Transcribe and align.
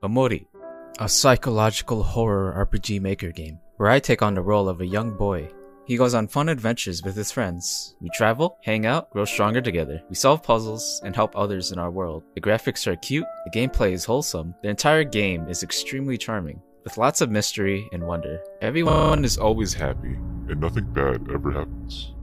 Omori, 0.00 0.46
a 1.00 1.08
psychological 1.08 2.04
horror 2.04 2.54
RPG 2.68 3.00
maker 3.00 3.32
game, 3.32 3.58
where 3.78 3.90
I 3.90 3.98
take 3.98 4.22
on 4.22 4.34
the 4.34 4.40
role 4.40 4.68
of 4.68 4.80
a 4.80 4.86
young 4.86 5.16
boy. 5.16 5.48
He 5.86 5.96
goes 5.96 6.14
on 6.14 6.28
fun 6.28 6.48
adventures 6.48 7.02
with 7.02 7.16
his 7.16 7.32
friends. 7.32 7.96
We 8.00 8.08
travel, 8.10 8.58
hang 8.62 8.86
out, 8.86 9.10
grow 9.10 9.24
stronger 9.24 9.60
together. 9.60 10.00
We 10.08 10.14
solve 10.14 10.44
puzzles 10.44 11.00
and 11.02 11.16
help 11.16 11.36
others 11.36 11.72
in 11.72 11.80
our 11.80 11.90
world. 11.90 12.22
The 12.36 12.40
graphics 12.40 12.86
are 12.86 12.94
cute, 12.94 13.26
the 13.44 13.58
gameplay 13.58 13.90
is 13.90 14.04
wholesome, 14.04 14.54
the 14.62 14.68
entire 14.68 15.02
game 15.02 15.48
is 15.48 15.64
extremely 15.64 16.16
charming, 16.16 16.62
with 16.84 16.96
lots 16.96 17.20
of 17.20 17.32
mystery 17.32 17.88
and 17.92 18.06
wonder. 18.06 18.40
Everyone 18.60 18.94
ah. 18.94 19.24
is 19.24 19.36
always 19.36 19.74
happy, 19.74 20.14
and 20.48 20.60
nothing 20.60 20.84
bad 20.92 21.26
ever 21.34 21.50
happens. 21.50 22.14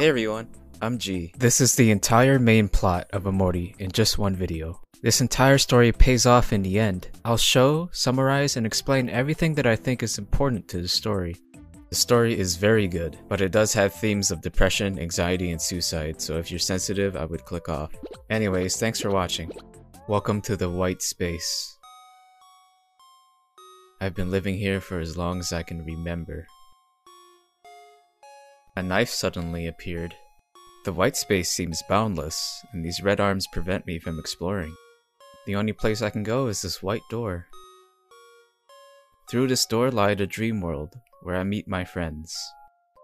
Hey 0.00 0.08
everyone, 0.08 0.48
I'm 0.80 0.96
Ji. 0.96 1.34
This 1.36 1.60
is 1.60 1.74
the 1.74 1.90
entire 1.90 2.38
main 2.38 2.68
plot 2.68 3.10
of 3.12 3.24
Omori 3.24 3.78
in 3.78 3.90
just 3.92 4.16
one 4.16 4.34
video. 4.34 4.80
This 5.02 5.20
entire 5.20 5.58
story 5.58 5.92
pays 5.92 6.24
off 6.24 6.54
in 6.54 6.62
the 6.62 6.80
end. 6.80 7.08
I'll 7.22 7.36
show, 7.36 7.90
summarize, 7.92 8.56
and 8.56 8.64
explain 8.64 9.10
everything 9.10 9.54
that 9.56 9.66
I 9.66 9.76
think 9.76 10.02
is 10.02 10.16
important 10.16 10.68
to 10.68 10.80
the 10.80 10.88
story. 10.88 11.36
The 11.90 11.96
story 11.96 12.38
is 12.38 12.56
very 12.56 12.88
good, 12.88 13.18
but 13.28 13.42
it 13.42 13.52
does 13.52 13.74
have 13.74 13.92
themes 13.92 14.30
of 14.30 14.40
depression, 14.40 14.98
anxiety, 14.98 15.50
and 15.50 15.60
suicide, 15.60 16.18
so 16.18 16.38
if 16.38 16.50
you're 16.50 16.58
sensitive, 16.58 17.14
I 17.14 17.26
would 17.26 17.44
click 17.44 17.68
off. 17.68 17.92
Anyways, 18.30 18.78
thanks 18.78 19.02
for 19.02 19.10
watching. 19.10 19.52
Welcome 20.08 20.40
to 20.42 20.56
the 20.56 20.70
white 20.70 21.02
space. 21.02 21.76
I've 24.00 24.14
been 24.14 24.30
living 24.30 24.56
here 24.56 24.80
for 24.80 24.98
as 24.98 25.18
long 25.18 25.40
as 25.40 25.52
I 25.52 25.62
can 25.62 25.84
remember. 25.84 26.46
A 28.76 28.82
knife 28.82 29.10
suddenly 29.10 29.66
appeared. 29.66 30.14
The 30.84 30.92
white 30.92 31.16
space 31.16 31.50
seems 31.50 31.82
boundless, 31.88 32.64
and 32.72 32.84
these 32.84 33.02
red 33.02 33.20
arms 33.20 33.46
prevent 33.52 33.86
me 33.86 33.98
from 33.98 34.18
exploring. 34.18 34.74
The 35.46 35.56
only 35.56 35.72
place 35.72 36.02
I 36.02 36.10
can 36.10 36.22
go 36.22 36.46
is 36.46 36.62
this 36.62 36.82
white 36.82 37.02
door. 37.10 37.46
Through 39.30 39.48
this 39.48 39.66
door 39.66 39.90
lied 39.90 40.20
a 40.20 40.26
dream 40.26 40.60
world, 40.60 40.94
where 41.22 41.36
I 41.36 41.44
meet 41.44 41.68
my 41.68 41.84
friends. 41.84 42.36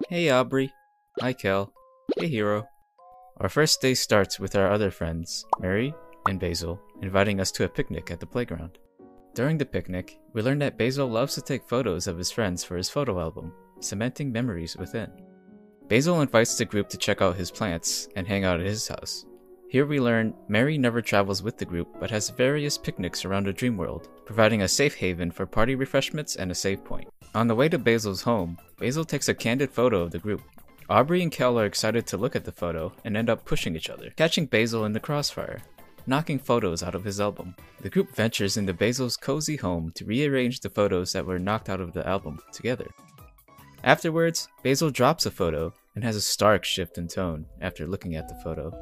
Hey 0.09 0.31
Aubrey. 0.31 0.73
Hi 1.21 1.33
Kel. 1.33 1.73
Hey 2.17 2.29
Hero. 2.29 2.67
Our 3.39 3.49
first 3.49 3.81
day 3.81 3.95
starts 3.95 4.39
with 4.39 4.57
our 4.57 4.71
other 4.71 4.91
friends, 4.91 5.45
Mari 5.61 5.95
and 6.29 6.41
Basil, 6.41 6.81
inviting 7.03 7.41
us 7.41 7.51
to 7.53 7.65
a 7.65 7.69
picnic 7.69 8.11
at 8.11 8.21
the 8.21 8.27
playground. 8.27 8.79
During 9.35 9.59
the 9.59 9.67
picnic, 9.67 10.19
we 10.33 10.43
learn 10.43 10.59
that 10.61 10.79
Basil 10.79 11.09
loves 11.09 11.35
to 11.35 11.43
take 11.43 11.69
photos 11.69 12.07
of 12.07 12.19
his 12.19 12.31
friends 12.31 12.65
for 12.65 12.77
his 12.77 12.89
photo 12.89 13.21
album, 13.21 13.53
cementing 13.81 14.33
memories 14.33 14.77
within. 14.77 15.11
Basil 15.89 16.21
invites 16.21 16.59
the 16.59 16.65
group 16.65 16.89
to 16.89 16.99
check 16.99 17.23
out 17.23 17.37
his 17.37 17.53
plants 17.53 18.09
and 18.17 18.27
hang 18.27 18.45
out 18.45 18.59
at 18.59 18.67
his 18.67 18.89
house. 18.89 19.25
Here 19.69 19.87
we 19.87 20.01
learn 20.01 20.35
Mari 20.49 20.79
never 20.79 21.01
travels 21.01 21.45
with 21.45 21.59
the 21.59 21.65
group 21.65 21.89
but 22.01 22.11
has 22.11 22.31
various 22.31 22.77
picnics 22.77 23.25
around 23.25 23.47
a 23.47 23.53
dream 23.53 23.77
world, 23.77 24.09
providing 24.25 24.63
a 24.63 24.69
safe 24.69 24.97
haven 24.97 25.31
for 25.31 25.47
party 25.47 25.77
refreshments 25.77 26.35
and 26.35 26.51
a 26.51 26.55
save 26.57 26.85
point. 26.85 27.09
On 27.37 27.47
the 27.47 27.55
way 27.55 27.69
to 27.69 27.79
Basil's 27.79 28.23
home, 28.23 28.59
Basil 28.79 29.05
takes 29.05 29.29
a 29.29 29.35
candid 29.35 29.71
photo 29.71 30.01
of 30.01 30.11
the 30.11 30.19
group. 30.19 30.43
Aubrey 30.89 31.23
and 31.23 31.31
Kel 31.31 31.59
are 31.59 31.67
excited 31.67 32.05
to 32.07 32.17
look 32.17 32.35
at 32.35 32.45
the 32.45 32.53
photo 32.53 32.93
and 33.05 33.17
end 33.17 33.31
up 33.31 33.45
pushing 33.45 33.77
each 33.77 33.91
other, 33.91 34.11
catching 34.17 34.47
Basil 34.47 34.87
in 34.87 34.93
the 34.93 35.01
crossfire, 35.01 35.63
knocking 36.07 36.39
photos 36.39 36.83
out 36.83 36.95
of 36.97 37.05
his 37.05 37.21
album. 37.21 37.55
The 37.81 37.91
group 37.91 38.15
ventures 38.15 38.57
into 38.57 38.73
Basil's 38.73 39.17
cozy 39.17 39.57
home 39.57 39.93
to 39.95 40.05
rearrange 40.05 40.61
the 40.61 40.71
photos 40.71 41.13
that 41.13 41.27
were 41.27 41.39
knocked 41.39 41.69
out 41.69 41.81
of 41.81 41.93
the 41.93 42.07
album 42.07 42.41
together. 42.53 42.89
Afterwards, 43.85 44.49
Basil 44.63 44.91
drops 44.91 45.27
a 45.27 45.31
photo 45.31 45.73
and 45.95 46.03
has 46.03 46.17
a 46.17 46.21
stark 46.21 46.65
shift 46.65 46.99
in 46.99 47.09
tone 47.09 47.47
after 47.61 47.87
looking 47.87 48.17
at 48.17 48.29
the 48.29 48.35
photo. 48.43 48.73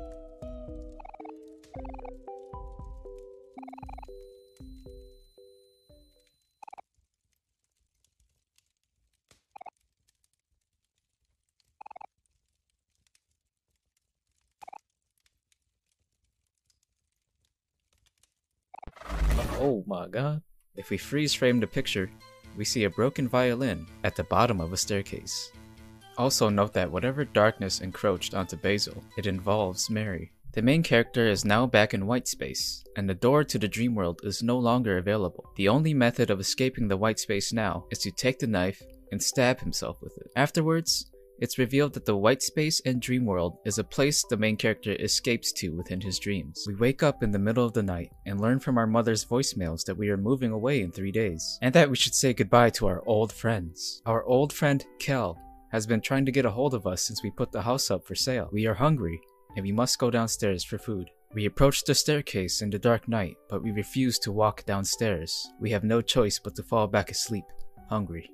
Oh 19.60 19.84
my 19.86 20.08
god. 20.08 20.42
If 20.76 20.90
we 20.90 20.98
freeze 20.98 21.32
frame 21.32 21.60
the 21.60 21.66
picture, 21.66 22.10
we 22.56 22.64
see 22.64 22.84
a 22.84 22.90
broken 22.90 23.28
violin 23.28 23.86
at 24.04 24.16
the 24.16 24.24
bottom 24.24 24.60
of 24.60 24.72
a 24.72 24.76
staircase. 24.76 25.50
Also 26.16 26.48
note 26.48 26.72
that 26.74 26.90
whatever 26.90 27.24
darkness 27.24 27.80
encroached 27.80 28.34
onto 28.34 28.56
Basil, 28.56 29.02
it 29.16 29.26
involves 29.26 29.90
Mari. 29.90 30.32
The 30.52 30.62
main 30.62 30.84
character 30.84 31.26
is 31.26 31.44
now 31.44 31.66
back 31.66 31.94
in 31.94 32.06
white 32.06 32.28
space, 32.28 32.84
and 32.96 33.08
the 33.08 33.14
door 33.14 33.42
to 33.42 33.58
the 33.58 33.66
dream 33.66 33.96
world 33.96 34.20
is 34.22 34.40
no 34.40 34.56
longer 34.56 34.98
available. 34.98 35.50
The 35.56 35.68
only 35.68 35.92
method 35.94 36.30
of 36.30 36.38
escaping 36.38 36.86
the 36.86 36.96
white 36.96 37.18
space 37.18 37.52
now 37.52 37.86
is 37.90 37.98
to 38.00 38.12
take 38.12 38.38
the 38.38 38.46
knife 38.46 38.80
and 39.10 39.20
stab 39.20 39.58
himself 39.58 40.00
with 40.00 40.16
it. 40.18 40.30
Afterwards, 40.36 41.10
it's 41.38 41.58
revealed 41.58 41.92
that 41.94 42.04
the 42.04 42.16
white 42.16 42.42
space 42.42 42.80
and 42.86 43.00
dream 43.00 43.24
world 43.24 43.58
is 43.64 43.78
a 43.78 43.84
place 43.84 44.24
the 44.24 44.36
main 44.36 44.56
character 44.56 44.94
escapes 45.00 45.52
to 45.52 45.70
within 45.70 46.00
his 46.00 46.18
dreams. 46.18 46.64
We 46.66 46.74
wake 46.74 47.02
up 47.02 47.22
in 47.22 47.30
the 47.30 47.38
middle 47.38 47.64
of 47.64 47.72
the 47.72 47.82
night 47.82 48.12
and 48.26 48.40
learn 48.40 48.60
from 48.60 48.78
our 48.78 48.86
mother's 48.86 49.24
voicemails 49.24 49.84
that 49.84 49.96
we 49.96 50.10
are 50.10 50.16
moving 50.16 50.52
away 50.52 50.82
in 50.82 50.92
three 50.92 51.12
days, 51.12 51.58
and 51.62 51.74
that 51.74 51.90
we 51.90 51.96
should 51.96 52.14
say 52.14 52.32
goodbye 52.32 52.70
to 52.70 52.86
our 52.86 53.02
old 53.06 53.32
friends. 53.32 54.02
Our 54.06 54.24
old 54.24 54.52
friend 54.52 54.84
Kel 54.98 55.38
has 55.70 55.86
been 55.86 56.00
trying 56.00 56.24
to 56.26 56.32
get 56.32 56.46
a 56.46 56.50
hold 56.50 56.74
of 56.74 56.86
us 56.86 57.02
since 57.02 57.22
we 57.22 57.30
put 57.30 57.50
the 57.50 57.62
house 57.62 57.90
up 57.90 58.06
for 58.06 58.14
sale. 58.14 58.48
We 58.52 58.66
are 58.66 58.74
hungry, 58.74 59.20
and 59.56 59.64
we 59.64 59.72
must 59.72 59.98
go 59.98 60.10
downstairs 60.10 60.62
for 60.62 60.78
food. 60.78 61.10
We 61.34 61.46
approach 61.46 61.82
the 61.82 61.96
staircase 61.96 62.62
in 62.62 62.70
the 62.70 62.78
dark 62.78 63.08
night, 63.08 63.34
but 63.48 63.60
we 63.60 63.72
refuse 63.72 64.20
to 64.20 64.30
walk 64.30 64.64
downstairs. 64.66 65.48
We 65.60 65.70
have 65.72 65.82
no 65.82 66.00
choice 66.00 66.38
but 66.38 66.54
to 66.54 66.62
fall 66.62 66.86
back 66.86 67.10
asleep, 67.10 67.44
hungry. 67.88 68.30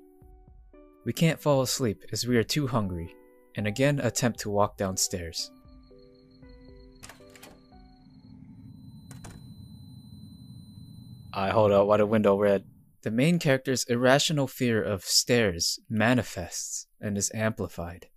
We 1.03 1.13
can't 1.13 1.39
fall 1.39 1.61
asleep 1.61 2.03
as 2.11 2.27
we 2.27 2.37
are 2.37 2.43
too 2.43 2.67
hungry, 2.67 3.15
and 3.55 3.65
again 3.65 3.99
attempt 3.99 4.39
to 4.41 4.51
walk 4.51 4.77
downstairs. 4.77 5.51
I 11.33 11.49
hold 11.49 11.71
out 11.71 11.87
why 11.87 11.97
the 11.97 12.05
window 12.05 12.37
red. 12.37 12.65
The 13.01 13.09
main 13.09 13.39
character's 13.39 13.83
irrational 13.85 14.47
fear 14.47 14.83
of 14.83 15.03
stairs 15.03 15.79
manifests 15.89 16.85
and 16.99 17.17
is 17.17 17.31
amplified. 17.33 18.10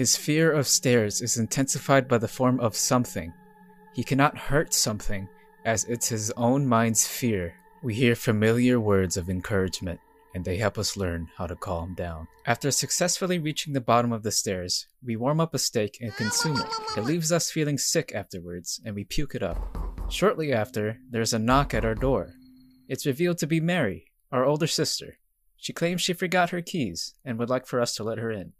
His 0.00 0.16
fear 0.16 0.50
of 0.50 0.66
stairs 0.66 1.20
is 1.20 1.36
intensified 1.36 2.08
by 2.08 2.16
the 2.16 2.26
form 2.26 2.58
of 2.58 2.74
something. 2.74 3.34
He 3.92 4.02
cannot 4.02 4.38
hurt 4.38 4.72
something, 4.72 5.28
as 5.66 5.84
it's 5.84 6.08
his 6.08 6.30
own 6.38 6.66
mind's 6.66 7.06
fear 7.06 7.52
we 7.82 7.92
hear 7.92 8.14
familiar 8.14 8.80
words 8.80 9.18
of 9.18 9.28
encouragement, 9.28 10.00
and 10.34 10.42
they 10.42 10.56
help 10.56 10.78
us 10.78 10.96
learn 10.96 11.28
how 11.36 11.48
to 11.48 11.54
calm 11.54 11.92
down. 11.92 12.28
After 12.46 12.70
successfully 12.70 13.38
reaching 13.38 13.74
the 13.74 13.82
bottom 13.82 14.10
of 14.10 14.22
the 14.22 14.30
stairs, 14.32 14.86
we 15.04 15.16
warm 15.16 15.38
up 15.38 15.52
a 15.52 15.58
steak 15.58 15.98
and 16.00 16.16
consume 16.16 16.56
it. 16.56 16.96
It 16.96 17.04
leaves 17.04 17.30
us 17.30 17.50
feeling 17.50 17.76
sick 17.76 18.10
afterwards, 18.14 18.80
and 18.82 18.94
we 18.94 19.04
puke 19.04 19.34
it 19.34 19.42
up. 19.42 19.58
Shortly 20.08 20.50
after, 20.50 20.96
there's 21.10 21.34
a 21.34 21.38
knock 21.38 21.74
at 21.74 21.84
our 21.84 21.94
door. 21.94 22.32
It's 22.88 23.04
revealed 23.04 23.36
to 23.36 23.46
be 23.46 23.60
Mari, 23.60 24.06
our 24.32 24.46
older 24.46 24.66
sister. 24.66 25.18
She 25.58 25.74
claims 25.74 26.00
she 26.00 26.14
forgot 26.14 26.48
her 26.48 26.62
keys 26.62 27.12
and 27.22 27.38
would 27.38 27.50
like 27.50 27.66
for 27.66 27.82
us 27.82 27.94
to 27.96 28.02
let 28.02 28.16
her 28.16 28.30
in. 28.30 28.54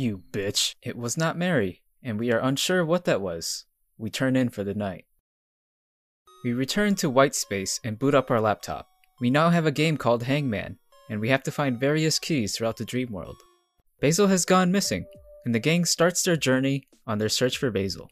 You 0.00 0.22
bitch. 0.32 0.76
It 0.82 0.96
was 0.96 1.18
not 1.18 1.36
Mari, 1.36 1.82
and 2.02 2.18
we 2.18 2.32
are 2.32 2.38
unsure 2.38 2.86
what 2.86 3.04
that 3.04 3.20
was. 3.20 3.66
We 3.98 4.08
turn 4.08 4.34
in 4.34 4.48
for 4.48 4.64
the 4.64 4.72
night. 4.72 5.04
We 6.42 6.54
return 6.54 6.94
to 6.96 7.12
Whitespace 7.12 7.78
and 7.84 7.98
boot 7.98 8.14
up 8.14 8.30
our 8.30 8.40
laptop. 8.40 8.88
We 9.20 9.28
now 9.28 9.50
have 9.50 9.66
a 9.66 9.70
game 9.70 9.98
called 9.98 10.22
Hangman, 10.22 10.78
and 11.10 11.20
we 11.20 11.28
have 11.28 11.42
to 11.42 11.52
find 11.52 11.78
various 11.78 12.18
keys 12.18 12.56
throughout 12.56 12.78
the 12.78 12.86
dream 12.86 13.12
world. 13.12 13.36
Basil 14.00 14.28
has 14.28 14.46
gone 14.46 14.72
missing, 14.72 15.04
and 15.44 15.54
the 15.54 15.58
gang 15.58 15.84
starts 15.84 16.22
their 16.22 16.34
journey 16.34 16.88
on 17.06 17.18
their 17.18 17.28
search 17.28 17.58
for 17.58 17.70
Basil. 17.70 18.08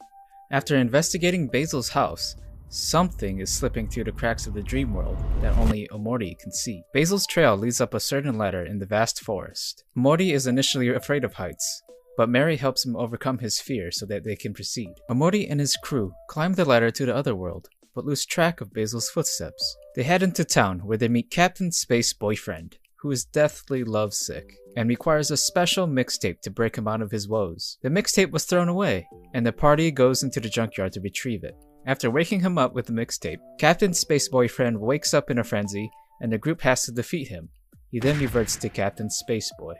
After 0.51 0.75
investigating 0.77 1.47
Basil's 1.47 1.89
house, 1.89 2.35
something 2.69 3.39
is 3.39 3.51
slipping 3.51 3.87
through 3.87 4.05
the 4.05 4.11
cracks 4.11 4.47
of 4.47 4.53
the 4.53 4.61
dream 4.61 4.93
world 4.93 5.17
that 5.41 5.57
only 5.57 5.87
Omori 5.91 6.37
can 6.39 6.51
see. 6.51 6.83
Basil's 6.93 7.25
trail 7.25 7.57
leads 7.57 7.81
up 7.81 7.93
a 7.93 7.99
certain 7.99 8.37
ladder 8.37 8.63
in 8.63 8.79
the 8.79 8.85
vast 8.85 9.21
forest. 9.21 9.83
Omori 9.97 10.33
is 10.33 10.47
initially 10.47 10.89
afraid 10.89 11.23
of 11.23 11.33
heights, 11.33 11.83
but 12.15 12.29
Mari 12.29 12.57
helps 12.57 12.85
him 12.85 12.95
overcome 12.95 13.39
his 13.39 13.59
fear 13.59 13.91
so 13.91 14.05
that 14.05 14.23
they 14.23 14.35
can 14.35 14.53
proceed. 14.53 14.93
Omori 15.09 15.49
and 15.49 15.59
his 15.59 15.75
crew 15.77 16.13
climb 16.29 16.53
the 16.53 16.65
ladder 16.65 16.91
to 16.91 17.05
the 17.05 17.15
other 17.15 17.35
world, 17.35 17.69
but 17.95 18.05
lose 18.05 18.25
track 18.25 18.61
of 18.61 18.73
Basil's 18.73 19.09
footsteps. 19.09 19.75
They 19.95 20.03
head 20.03 20.21
into 20.21 20.45
town 20.45 20.79
where 20.79 20.97
they 20.97 21.07
meet 21.07 21.31
Captain 21.31 21.71
Space 21.71 22.13
Boyfriend, 22.13 22.77
who 22.97 23.11
is 23.11 23.25
deathly 23.25 23.83
lovesick 23.83 24.53
and 24.75 24.89
requires 24.89 25.31
a 25.31 25.37
special 25.37 25.87
mixtape 25.87 26.41
to 26.41 26.51
break 26.51 26.77
him 26.77 26.87
out 26.87 27.01
of 27.01 27.11
his 27.11 27.27
woes. 27.27 27.77
The 27.81 27.89
mixtape 27.89 28.31
was 28.31 28.45
thrown 28.45 28.69
away, 28.69 29.07
and 29.33 29.45
the 29.45 29.53
party 29.53 29.89
goes 29.89 30.21
into 30.21 30.39
the 30.39 30.49
junkyard 30.49 30.93
to 30.93 31.01
retrieve 31.01 31.43
it. 31.43 31.55
After 31.89 32.11
waking 32.11 32.41
him 32.41 32.59
up 32.59 32.75
with 32.75 32.85
the 32.85 32.93
mixtape, 32.93 33.39
Captain 33.57 33.95
Space 33.95 34.29
Boyfriend 34.29 34.79
wakes 34.79 35.11
up 35.11 35.31
in 35.31 35.39
a 35.39 35.43
frenzy, 35.43 35.89
and 36.21 36.31
the 36.31 36.37
group 36.37 36.61
has 36.61 36.83
to 36.83 36.91
defeat 36.91 37.29
him. 37.29 37.49
He 37.89 37.99
then 37.99 38.19
reverts 38.19 38.57
to 38.57 38.69
Captain 38.69 39.09
Space 39.09 39.51
Boy. 39.57 39.73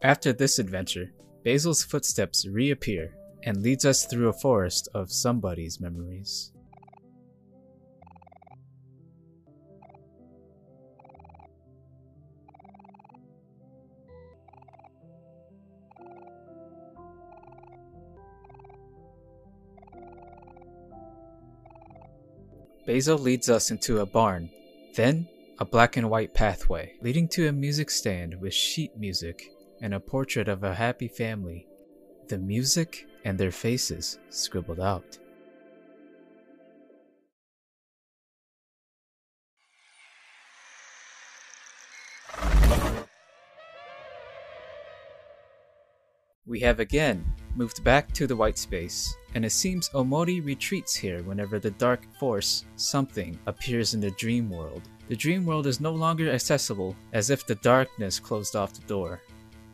After 0.00 0.32
this 0.32 0.60
adventure, 0.60 1.10
Basil's 1.42 1.82
footsteps 1.82 2.46
reappear 2.46 3.16
and 3.42 3.64
leads 3.64 3.84
us 3.84 4.06
through 4.06 4.28
a 4.28 4.32
forest 4.32 4.88
of 4.94 5.10
somebody's 5.10 5.80
memories. 5.80 6.52
Basil 22.86 23.18
leads 23.18 23.50
us 23.50 23.70
into 23.70 24.00
a 24.00 24.06
barn, 24.06 24.50
then 24.94 25.28
a 25.58 25.64
black 25.64 25.96
and 25.96 26.08
white 26.08 26.32
pathway 26.32 26.94
leading 27.02 27.28
to 27.28 27.46
a 27.46 27.52
music 27.52 27.90
stand 27.90 28.40
with 28.40 28.54
sheet 28.54 28.96
music 28.96 29.52
and 29.82 29.92
a 29.92 30.00
portrait 30.00 30.48
of 30.48 30.64
a 30.64 30.74
happy 30.74 31.06
family, 31.06 31.66
the 32.28 32.38
music 32.38 33.06
and 33.24 33.38
their 33.38 33.50
faces 33.50 34.18
scribbled 34.30 34.80
out. 34.80 35.18
We 46.46 46.60
have 46.60 46.80
again 46.80 47.36
moved 47.60 47.84
back 47.84 48.10
to 48.14 48.26
the 48.26 48.34
white 48.34 48.56
space, 48.56 49.14
and 49.34 49.44
it 49.44 49.50
seems 49.50 49.90
Omori 49.90 50.42
retreats 50.42 50.94
here 50.94 51.22
whenever 51.24 51.58
the 51.58 51.72
dark 51.72 52.00
force, 52.18 52.64
something, 52.76 53.38
appears 53.46 53.92
in 53.92 54.00
the 54.00 54.12
dream 54.12 54.48
world. 54.48 54.80
The 55.08 55.14
dream 55.14 55.44
world 55.44 55.66
is 55.66 55.78
no 55.78 55.92
longer 55.92 56.30
accessible, 56.30 56.96
as 57.12 57.28
if 57.28 57.46
the 57.46 57.56
darkness 57.56 58.18
closed 58.18 58.56
off 58.56 58.72
the 58.72 58.86
door, 58.86 59.20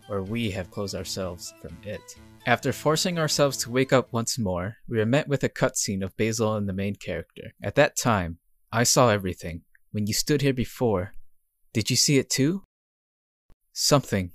or 0.08 0.24
we 0.24 0.50
have 0.50 0.72
closed 0.72 0.96
ourselves 0.96 1.54
from 1.62 1.76
it. 1.84 2.16
After 2.46 2.72
forcing 2.72 3.20
ourselves 3.20 3.56
to 3.58 3.70
wake 3.70 3.92
up 3.92 4.12
once 4.12 4.36
more, 4.36 4.78
we 4.88 5.00
are 5.00 5.06
met 5.06 5.28
with 5.28 5.44
a 5.44 5.48
cutscene 5.48 6.02
of 6.02 6.16
Basil 6.16 6.56
and 6.56 6.68
the 6.68 6.72
main 6.72 6.96
character. 6.96 7.52
At 7.62 7.76
that 7.76 7.96
time, 7.96 8.38
I 8.72 8.82
saw 8.82 9.10
everything. 9.10 9.62
When 9.92 10.08
you 10.08 10.12
stood 10.12 10.42
here 10.42 10.52
before, 10.52 11.12
did 11.72 11.88
you 11.88 11.94
see 11.94 12.18
it 12.18 12.30
too? 12.30 12.64
Something 13.72 14.32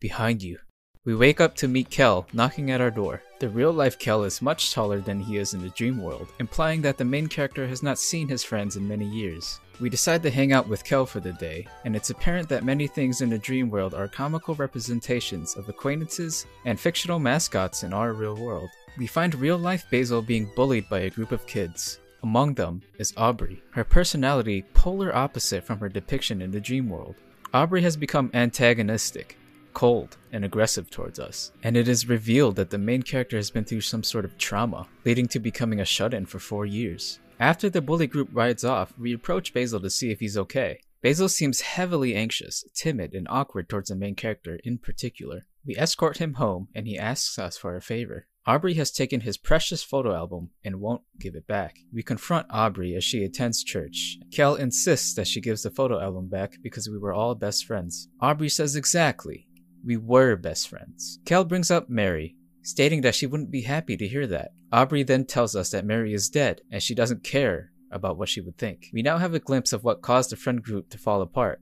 behind 0.00 0.42
you. 0.42 0.63
We 1.06 1.14
wake 1.14 1.38
up 1.38 1.54
to 1.56 1.68
meet 1.68 1.90
Kel 1.90 2.26
knocking 2.32 2.70
at 2.70 2.80
our 2.80 2.90
door. 2.90 3.22
The 3.38 3.50
real 3.50 3.72
life 3.72 3.98
Kel 3.98 4.24
is 4.24 4.40
much 4.40 4.72
taller 4.72 5.00
than 5.00 5.20
he 5.20 5.36
is 5.36 5.52
in 5.52 5.60
the 5.60 5.68
dream 5.68 5.98
world, 6.02 6.32
implying 6.40 6.80
that 6.80 6.96
the 6.96 7.04
main 7.04 7.26
character 7.26 7.66
has 7.66 7.82
not 7.82 7.98
seen 7.98 8.26
his 8.26 8.42
friends 8.42 8.76
in 8.76 8.88
many 8.88 9.04
years. 9.04 9.60
We 9.80 9.90
decide 9.90 10.22
to 10.22 10.30
hang 10.30 10.54
out 10.54 10.66
with 10.66 10.82
Kel 10.82 11.04
for 11.04 11.20
the 11.20 11.34
day, 11.34 11.66
and 11.84 11.94
it's 11.94 12.08
apparent 12.08 12.48
that 12.48 12.64
many 12.64 12.86
things 12.86 13.20
in 13.20 13.28
the 13.28 13.36
dream 13.36 13.68
world 13.68 13.92
are 13.92 14.08
comical 14.08 14.54
representations 14.54 15.58
of 15.58 15.68
acquaintances 15.68 16.46
and 16.64 16.80
fictional 16.80 17.18
mascots 17.18 17.82
in 17.82 17.92
our 17.92 18.14
real 18.14 18.36
world. 18.36 18.70
We 18.96 19.06
find 19.06 19.34
real 19.34 19.58
life 19.58 19.84
Basil 19.90 20.22
being 20.22 20.50
bullied 20.56 20.88
by 20.88 21.00
a 21.00 21.10
group 21.10 21.32
of 21.32 21.46
kids. 21.46 21.98
Among 22.22 22.54
them 22.54 22.80
is 22.96 23.12
Aubrey, 23.18 23.62
her 23.72 23.84
personality 23.84 24.64
polar 24.72 25.14
opposite 25.14 25.64
from 25.64 25.80
her 25.80 25.90
depiction 25.90 26.40
in 26.40 26.50
the 26.50 26.60
dream 26.60 26.88
world. 26.88 27.16
Aubrey 27.52 27.82
has 27.82 27.94
become 27.94 28.30
antagonistic, 28.32 29.36
cold 29.74 30.16
and 30.32 30.44
aggressive 30.44 30.88
towards 30.90 31.18
us. 31.18 31.52
And 31.62 31.76
it 31.76 31.88
is 31.88 32.08
revealed 32.08 32.56
that 32.56 32.70
the 32.70 32.78
main 32.78 33.02
character 33.02 33.36
has 33.36 33.50
been 33.50 33.64
through 33.64 33.82
some 33.82 34.02
sort 34.02 34.24
of 34.24 34.38
trauma, 34.38 34.86
leading 35.04 35.28
to 35.28 35.38
becoming 35.38 35.80
a 35.80 35.84
shut 35.84 36.14
in 36.14 36.24
for 36.26 36.38
four 36.38 36.64
years. 36.64 37.18
After 37.40 37.68
the 37.68 37.82
bully 37.82 38.06
group 38.06 38.28
rides 38.32 38.64
off, 38.64 38.94
we 38.98 39.12
approach 39.12 39.52
Basil 39.52 39.80
to 39.80 39.90
see 39.90 40.10
if 40.10 40.20
he's 40.20 40.38
okay. 40.38 40.80
Basil 41.02 41.28
seems 41.28 41.60
heavily 41.60 42.14
anxious, 42.14 42.64
timid, 42.72 43.12
and 43.12 43.26
awkward 43.28 43.68
towards 43.68 43.90
the 43.90 43.96
main 43.96 44.14
character 44.14 44.58
in 44.64 44.78
particular. 44.78 45.42
We 45.66 45.76
escort 45.76 46.18
him 46.18 46.34
home, 46.34 46.68
and 46.74 46.86
he 46.86 46.98
asks 46.98 47.38
us 47.38 47.58
for 47.58 47.76
a 47.76 47.82
favor. 47.82 48.26
Aubrey 48.46 48.74
has 48.74 48.90
taken 48.90 49.20
his 49.20 49.38
precious 49.38 49.82
photo 49.82 50.14
album 50.14 50.50
and 50.62 50.80
won't 50.80 51.02
give 51.18 51.34
it 51.34 51.46
back. 51.46 51.78
We 51.92 52.02
confront 52.02 52.46
Aubrey 52.50 52.94
as 52.94 53.02
she 53.02 53.24
attends 53.24 53.64
church. 53.64 54.18
Kel 54.32 54.54
insists 54.54 55.14
that 55.14 55.26
she 55.26 55.40
gives 55.40 55.62
the 55.62 55.70
photo 55.70 55.98
album 56.00 56.28
back 56.28 56.56
because 56.62 56.88
we 56.88 56.98
were 56.98 57.14
all 57.14 57.34
best 57.34 57.64
friends. 57.64 58.08
Aubrey 58.20 58.50
says 58.50 58.76
exactly, 58.76 59.48
we 59.84 59.96
were 59.96 60.36
best 60.36 60.68
friends. 60.68 61.18
Kel 61.24 61.44
brings 61.44 61.70
up 61.70 61.88
Mari, 61.88 62.36
stating 62.62 63.02
that 63.02 63.14
she 63.14 63.26
wouldn't 63.26 63.50
be 63.50 63.62
happy 63.62 63.96
to 63.96 64.08
hear 64.08 64.26
that. 64.26 64.52
Aubrey 64.72 65.02
then 65.02 65.24
tells 65.24 65.54
us 65.54 65.70
that 65.70 65.86
Mari 65.86 66.14
is 66.14 66.28
dead 66.28 66.62
and 66.70 66.82
she 66.82 66.94
doesn't 66.94 67.22
care 67.22 67.70
about 67.90 68.18
what 68.18 68.28
she 68.28 68.40
would 68.40 68.58
think. 68.58 68.88
We 68.92 69.02
now 69.02 69.18
have 69.18 69.34
a 69.34 69.38
glimpse 69.38 69.72
of 69.72 69.84
what 69.84 70.02
caused 70.02 70.30
the 70.30 70.36
friend 70.36 70.62
group 70.62 70.90
to 70.90 70.98
fall 70.98 71.22
apart 71.22 71.60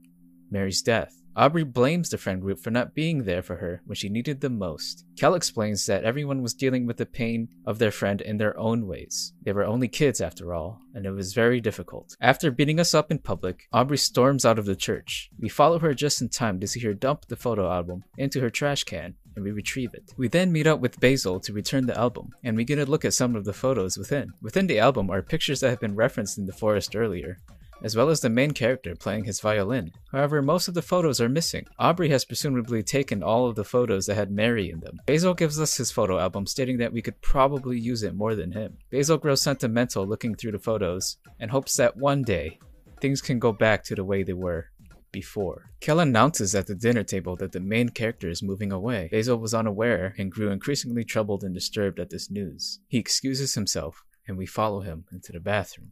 Mari's 0.49 0.81
death. 0.81 1.22
Aubrey 1.35 1.63
blames 1.63 2.09
the 2.09 2.17
friend 2.17 2.41
group 2.41 2.59
for 2.59 2.69
not 2.69 2.93
being 2.93 3.23
there 3.23 3.41
for 3.41 3.55
her 3.55 3.81
when 3.85 3.95
she 3.95 4.07
needed 4.07 4.41
them 4.41 4.57
most. 4.57 5.05
Kel 5.17 5.33
explains 5.33 5.85
that 5.87 6.03
everyone 6.03 6.41
was 6.43 6.53
dealing 6.53 6.85
with 6.85 6.97
the 6.97 7.05
pain 7.05 7.49
of 7.65 7.79
their 7.79 7.91
friend 7.91 8.21
in 8.21 8.37
their 8.37 8.57
own 8.57 8.87
ways. 8.87 9.33
They 9.41 9.51
were 9.51 9.65
only 9.65 9.87
kids 9.87 10.21
after 10.21 10.53
all, 10.53 10.79
and 10.93 11.05
it 11.05 11.11
was 11.11 11.33
very 11.33 11.59
difficult. 11.59 12.15
After 12.21 12.51
beating 12.51 12.79
us 12.79 12.93
up 12.93 13.11
in 13.11 13.17
public, 13.17 13.67
Aubrey 13.73 13.97
storms 13.97 14.45
out 14.45 14.59
of 14.59 14.65
the 14.65 14.75
church. 14.75 15.29
We 15.39 15.49
follow 15.49 15.79
her 15.79 15.93
just 15.93 16.21
in 16.21 16.29
time 16.29 16.59
to 16.59 16.67
see 16.67 16.81
her 16.81 16.93
dump 16.93 17.25
the 17.25 17.35
photo 17.35 17.71
album 17.71 18.03
into 18.17 18.39
her 18.41 18.49
trash 18.49 18.83
can 18.83 19.15
and 19.35 19.43
we 19.43 19.51
retrieve 19.51 19.93
it. 19.93 20.13
We 20.17 20.27
then 20.27 20.51
meet 20.51 20.67
up 20.67 20.79
with 20.79 20.99
Basil 20.99 21.39
to 21.39 21.53
return 21.53 21.87
the 21.87 21.97
album, 21.97 22.29
and 22.43 22.55
we 22.55 22.65
get 22.65 22.77
a 22.77 22.85
look 22.85 23.03
at 23.03 23.13
some 23.13 23.35
of 23.35 23.45
the 23.45 23.53
photos 23.53 23.97
within. 23.97 24.33
Within 24.41 24.67
the 24.67 24.79
album 24.79 25.09
are 25.09 25.21
pictures 25.21 25.59
that 25.61 25.69
have 25.69 25.79
been 25.79 25.95
referenced 25.95 26.37
in 26.37 26.45
the 26.45 26.53
forest 26.53 26.95
earlier, 26.95 27.39
as 27.83 27.95
well 27.95 28.09
as 28.09 28.21
the 28.21 28.29
main 28.29 28.51
character 28.51 28.95
playing 28.95 29.25
his 29.25 29.41
violin. 29.41 29.91
However, 30.11 30.41
most 30.41 30.67
of 30.67 30.73
the 30.73 30.81
photos 30.81 31.19
are 31.19 31.29
missing. 31.29 31.67
Aubrey 31.77 32.09
has 32.09 32.25
presumably 32.25 32.81
taken 32.81 33.21
all 33.21 33.47
of 33.47 33.55
the 33.55 33.63
photos 33.63 34.05
that 34.05 34.15
had 34.15 34.31
Mari 34.31 34.71
in 34.71 34.79
them. 34.79 34.99
Basil 35.05 35.33
gives 35.33 35.59
us 35.59 35.77
his 35.77 35.91
photo 35.91 36.17
album, 36.17 36.47
stating 36.47 36.77
that 36.77 36.93
we 36.93 37.01
could 37.01 37.21
probably 37.21 37.77
use 37.77 38.03
it 38.03 38.15
more 38.15 38.35
than 38.35 38.53
him. 38.53 38.77
Basil 38.89 39.17
grows 39.17 39.41
sentimental 39.41 40.07
looking 40.07 40.35
through 40.35 40.53
the 40.53 40.59
photos 40.59 41.17
and 41.39 41.51
hopes 41.51 41.75
that 41.75 41.97
one 41.97 42.23
day 42.23 42.59
things 43.01 43.21
can 43.21 43.37
go 43.37 43.51
back 43.51 43.83
to 43.83 43.95
the 43.95 44.05
way 44.05 44.23
they 44.23 44.33
were 44.33 44.69
before. 45.11 45.69
Kel 45.79 45.99
announces 45.99 46.55
at 46.55 46.67
the 46.67 46.75
dinner 46.75 47.03
table 47.03 47.35
that 47.35 47.51
the 47.51 47.59
main 47.59 47.89
character 47.89 48.29
is 48.29 48.41
moving 48.41 48.71
away. 48.71 49.09
Basil 49.11 49.37
was 49.37 49.53
unaware 49.53 50.15
and 50.17 50.31
grew 50.31 50.49
increasingly 50.49 51.03
troubled 51.03 51.43
and 51.43 51.53
disturbed 51.53 51.99
at 51.99 52.09
this 52.09 52.31
news. 52.31 52.79
He 52.87 52.97
excuses 52.97 53.53
himself, 53.53 54.03
and 54.27 54.37
we 54.37 54.45
follow 54.45 54.81
him 54.81 55.05
into 55.11 55.31
the 55.31 55.39
bathroom. 55.39 55.91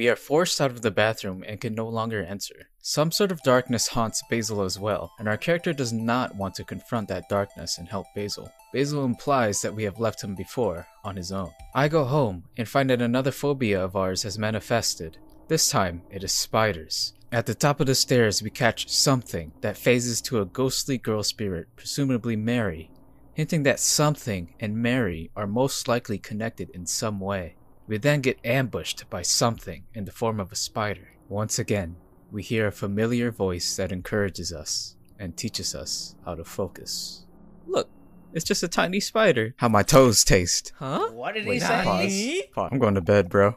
We 0.00 0.08
are 0.08 0.16
forced 0.16 0.62
out 0.62 0.70
of 0.70 0.80
the 0.80 0.90
bathroom 0.90 1.44
and 1.46 1.60
can 1.60 1.74
no 1.74 1.86
longer 1.86 2.24
enter. 2.24 2.70
Some 2.80 3.12
sort 3.12 3.30
of 3.30 3.42
darkness 3.42 3.88
haunts 3.88 4.22
Basil 4.30 4.62
as 4.62 4.78
well, 4.78 5.12
and 5.18 5.28
our 5.28 5.36
character 5.36 5.74
does 5.74 5.92
not 5.92 6.34
want 6.34 6.54
to 6.54 6.64
confront 6.64 7.08
that 7.08 7.28
darkness 7.28 7.76
and 7.76 7.86
help 7.86 8.06
Basil. 8.14 8.50
Basil 8.72 9.04
implies 9.04 9.60
that 9.60 9.74
we 9.74 9.84
have 9.84 10.00
left 10.00 10.24
him 10.24 10.34
before, 10.34 10.86
on 11.04 11.16
his 11.16 11.30
own. 11.32 11.50
I 11.74 11.88
go 11.88 12.04
home 12.04 12.44
and 12.56 12.66
find 12.66 12.88
that 12.88 13.02
another 13.02 13.30
phobia 13.30 13.84
of 13.84 13.94
ours 13.94 14.22
has 14.22 14.38
manifested. 14.38 15.18
This 15.48 15.68
time, 15.68 16.00
it 16.10 16.24
is 16.24 16.32
spiders. 16.32 17.12
At 17.30 17.44
the 17.44 17.54
top 17.54 17.78
of 17.78 17.86
the 17.86 17.94
stairs, 17.94 18.42
we 18.42 18.48
catch 18.48 18.88
something 18.88 19.52
that 19.60 19.76
phases 19.76 20.22
to 20.22 20.40
a 20.40 20.46
ghostly 20.46 20.96
girl 20.96 21.22
spirit, 21.22 21.68
presumably 21.76 22.36
Mari, 22.36 22.90
hinting 23.34 23.64
that 23.64 23.78
something 23.78 24.54
and 24.60 24.82
Mari 24.82 25.30
are 25.36 25.46
most 25.46 25.88
likely 25.88 26.16
connected 26.16 26.70
in 26.70 26.86
some 26.86 27.20
way. 27.20 27.56
We 27.90 27.98
then 27.98 28.20
get 28.20 28.38
ambushed 28.44 29.10
by 29.10 29.22
something 29.22 29.82
in 29.94 30.04
the 30.04 30.12
form 30.12 30.38
of 30.38 30.52
a 30.52 30.54
spider. 30.54 31.08
Once 31.28 31.58
again, 31.58 31.96
we 32.30 32.40
hear 32.40 32.68
a 32.68 32.72
familiar 32.72 33.32
voice 33.32 33.74
that 33.74 33.90
encourages 33.90 34.52
us 34.52 34.94
and 35.18 35.36
teaches 35.36 35.74
us 35.74 36.14
how 36.24 36.36
to 36.36 36.44
focus. 36.44 37.24
Look, 37.66 37.90
it's 38.32 38.44
just 38.44 38.62
a 38.62 38.68
tiny 38.68 39.00
spider. 39.00 39.56
How 39.56 39.68
my 39.68 39.82
toes 39.82 40.22
taste. 40.22 40.72
Huh? 40.76 41.08
What 41.10 41.34
did 41.34 41.46
he 41.46 41.58
say? 41.58 41.82
pause. 41.82 42.54
Pause. 42.54 42.68
I'm 42.70 42.78
going 42.78 42.94
to 42.94 43.00
bed, 43.00 43.28
bro. 43.28 43.56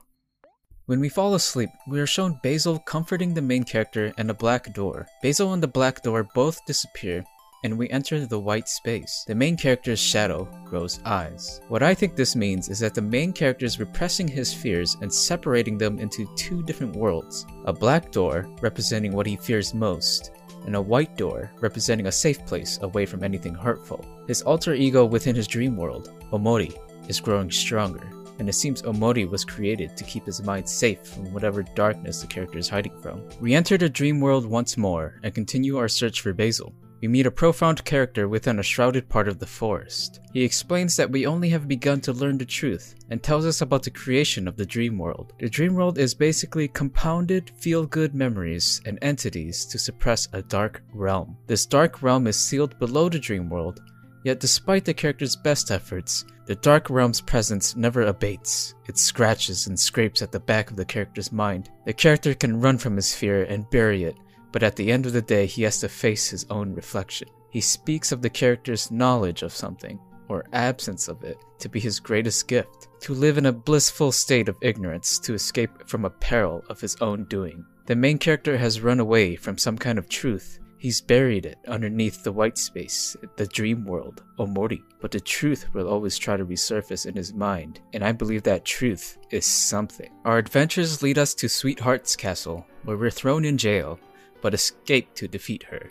When 0.87 0.99
we 0.99 1.09
fall 1.09 1.35
asleep, 1.35 1.69
we 1.87 1.99
are 1.99 2.07
shown 2.07 2.39
Basil 2.41 2.79
comforting 2.79 3.35
the 3.35 3.41
main 3.43 3.63
character 3.63 4.13
and 4.17 4.31
a 4.31 4.33
black 4.33 4.73
door. 4.73 5.05
Basil 5.21 5.53
and 5.53 5.61
the 5.61 5.67
black 5.67 6.01
door 6.01 6.27
both 6.33 6.65
disappear, 6.65 7.23
and 7.63 7.77
we 7.77 7.89
enter 7.89 8.25
the 8.25 8.39
white 8.39 8.67
space. 8.67 9.23
The 9.27 9.35
main 9.35 9.55
character's 9.55 9.99
shadow 9.99 10.45
grows 10.65 10.99
eyes. 11.05 11.61
What 11.67 11.83
I 11.83 11.93
think 11.93 12.15
this 12.15 12.35
means 12.35 12.69
is 12.69 12.79
that 12.79 12.93
the 12.93 13.01
main 13.01 13.33
character 13.33 13.65
is 13.65 13.79
repressing 13.79 14.27
his 14.27 14.53
fears 14.53 14.97
and 15.01 15.13
separating 15.13 15.77
them 15.77 15.99
into 15.99 16.33
two 16.35 16.63
different 16.63 16.95
worlds 16.95 17.45
a 17.65 17.73
black 17.73 18.11
door 18.11 18.47
representing 18.61 19.13
what 19.13 19.25
he 19.25 19.37
fears 19.37 19.73
most, 19.73 20.31
and 20.65 20.75
a 20.75 20.81
white 20.81 21.15
door 21.17 21.51
representing 21.59 22.07
a 22.07 22.11
safe 22.11 22.45
place 22.45 22.79
away 22.81 23.05
from 23.05 23.23
anything 23.23 23.53
hurtful. 23.53 24.03
His 24.27 24.41
alter 24.41 24.73
ego 24.73 25.05
within 25.05 25.35
his 25.35 25.47
dream 25.47 25.77
world, 25.77 26.11
Omori, 26.31 26.73
is 27.07 27.19
growing 27.19 27.51
stronger, 27.51 28.09
and 28.39 28.49
it 28.49 28.53
seems 28.53 28.81
Omori 28.81 29.29
was 29.29 29.45
created 29.45 29.95
to 29.95 30.03
keep 30.03 30.25
his 30.25 30.41
mind 30.41 30.67
safe 30.67 31.05
from 31.05 31.31
whatever 31.33 31.63
darkness 31.63 32.21
the 32.21 32.27
character 32.27 32.57
is 32.57 32.69
hiding 32.69 32.99
from. 33.01 33.23
We 33.39 33.53
enter 33.53 33.77
the 33.77 33.89
dream 33.89 34.19
world 34.19 34.45
once 34.45 34.77
more 34.77 35.19
and 35.23 35.33
continue 35.33 35.77
our 35.77 35.87
search 35.87 36.21
for 36.21 36.33
Basil. 36.33 36.73
We 37.03 37.09
meet 37.09 37.25
a 37.25 37.31
profound 37.31 37.83
character 37.83 38.29
within 38.29 38.59
a 38.59 38.63
shrouded 38.63 39.09
part 39.09 39.27
of 39.27 39.37
the 39.37 39.45
forest. 39.45 40.21
He 40.31 40.41
explains 40.41 40.95
that 40.95 41.11
we 41.11 41.25
only 41.25 41.49
have 41.49 41.67
begun 41.67 41.99
to 41.99 42.13
learn 42.13 42.37
the 42.37 42.45
truth 42.45 42.95
and 43.09 43.21
tells 43.21 43.45
us 43.45 43.59
about 43.59 43.83
the 43.83 43.91
creation 43.91 44.47
of 44.47 44.55
the 44.55 44.65
dream 44.65 44.97
world. 44.97 45.33
The 45.37 45.49
dream 45.49 45.75
world 45.75 45.97
is 45.97 46.13
basically 46.13 46.69
compounded 46.69 47.51
feel 47.57 47.85
good 47.85 48.15
memories 48.15 48.79
and 48.85 48.97
entities 49.01 49.65
to 49.65 49.77
suppress 49.77 50.29
a 50.31 50.43
dark 50.43 50.81
realm. 50.93 51.35
This 51.45 51.65
dark 51.65 52.01
realm 52.01 52.25
is 52.25 52.37
sealed 52.37 52.79
below 52.79 53.09
the 53.09 53.19
dream 53.19 53.49
world, 53.49 53.81
yet 54.23 54.39
despite 54.39 54.85
the 54.85 54.93
character's 54.93 55.35
best 55.35 55.71
efforts, 55.71 56.23
the 56.45 56.55
dark 56.55 56.89
realm's 56.89 57.19
presence 57.19 57.75
never 57.75 58.03
abates. 58.03 58.75
It 58.87 58.97
scratches 58.97 59.67
and 59.67 59.77
scrapes 59.77 60.21
at 60.21 60.31
the 60.31 60.39
back 60.39 60.71
of 60.71 60.77
the 60.77 60.85
character's 60.85 61.33
mind. 61.33 61.69
The 61.85 61.91
character 61.91 62.33
can 62.33 62.61
run 62.61 62.77
from 62.77 62.95
his 62.95 63.13
fear 63.13 63.43
and 63.43 63.69
bury 63.69 64.03
it, 64.03 64.15
but 64.53 64.63
at 64.63 64.77
the 64.77 64.91
end 64.91 65.05
of 65.05 65.13
the 65.13 65.21
day, 65.21 65.45
he 65.47 65.63
has 65.63 65.79
to 65.79 65.89
face 65.89 66.29
his 66.29 66.45
own 66.49 66.73
reflection. 66.73 67.27
He 67.49 67.59
speaks 67.59 68.11
of 68.11 68.21
the 68.21 68.29
character's 68.29 68.91
knowledge 68.91 69.41
of 69.41 69.51
something, 69.51 69.99
or 70.29 70.45
absence 70.53 71.07
of 71.07 71.23
it, 71.23 71.37
to 71.59 71.67
be 71.67 71.79
his 71.79 71.99
greatest 71.99 72.47
gift, 72.47 72.87
to 73.01 73.13
live 73.13 73.37
in 73.37 73.47
a 73.47 73.51
blissful 73.51 74.11
state 74.11 74.47
of 74.47 74.57
ignorance 74.61 75.19
to 75.19 75.33
escape 75.33 75.89
from 75.89 76.05
a 76.05 76.09
peril 76.09 76.63
of 76.69 76.79
his 76.79 76.95
own 77.01 77.25
doing. 77.25 77.65
The 77.87 77.95
main 77.95 78.19
character 78.19 78.57
has 78.57 78.79
run 78.79 78.99
away 78.99 79.35
from 79.35 79.57
some 79.57 79.77
kind 79.77 79.97
of 79.97 80.07
truth. 80.07 80.59
He's 80.77 81.01
buried 81.01 81.45
it 81.45 81.57
underneath 81.67 82.23
the 82.23 82.31
white 82.31 82.57
space, 82.57 83.15
the 83.37 83.47
dream 83.47 83.85
world, 83.85 84.21
Omori. 84.37 84.81
But 85.01 85.11
the 85.11 85.19
truth 85.19 85.65
will 85.73 85.87
always 85.87 86.17
try 86.17 86.37
to 86.37 86.45
resurface 86.45 87.05
in 87.05 87.15
his 87.15 87.33
mind, 87.33 87.79
and 87.93 88.03
I 88.03 88.11
believe 88.11 88.43
that 88.43 88.65
truth 88.65 89.17
is 89.31 89.45
something. 89.45 90.11
Our 90.25 90.37
adventures 90.37 91.01
lead 91.01 91.17
us 91.17 91.33
to 91.35 91.49
Sweetheart's 91.49 92.15
castle, 92.15 92.67
where 92.83 92.97
we're 92.97 93.09
thrown 93.09 93.45
in 93.45 93.57
jail 93.57 93.99
but 94.43 94.53
escape 94.53 95.11
to 95.15 95.27
defeat 95.27 95.63
her. 95.63 95.89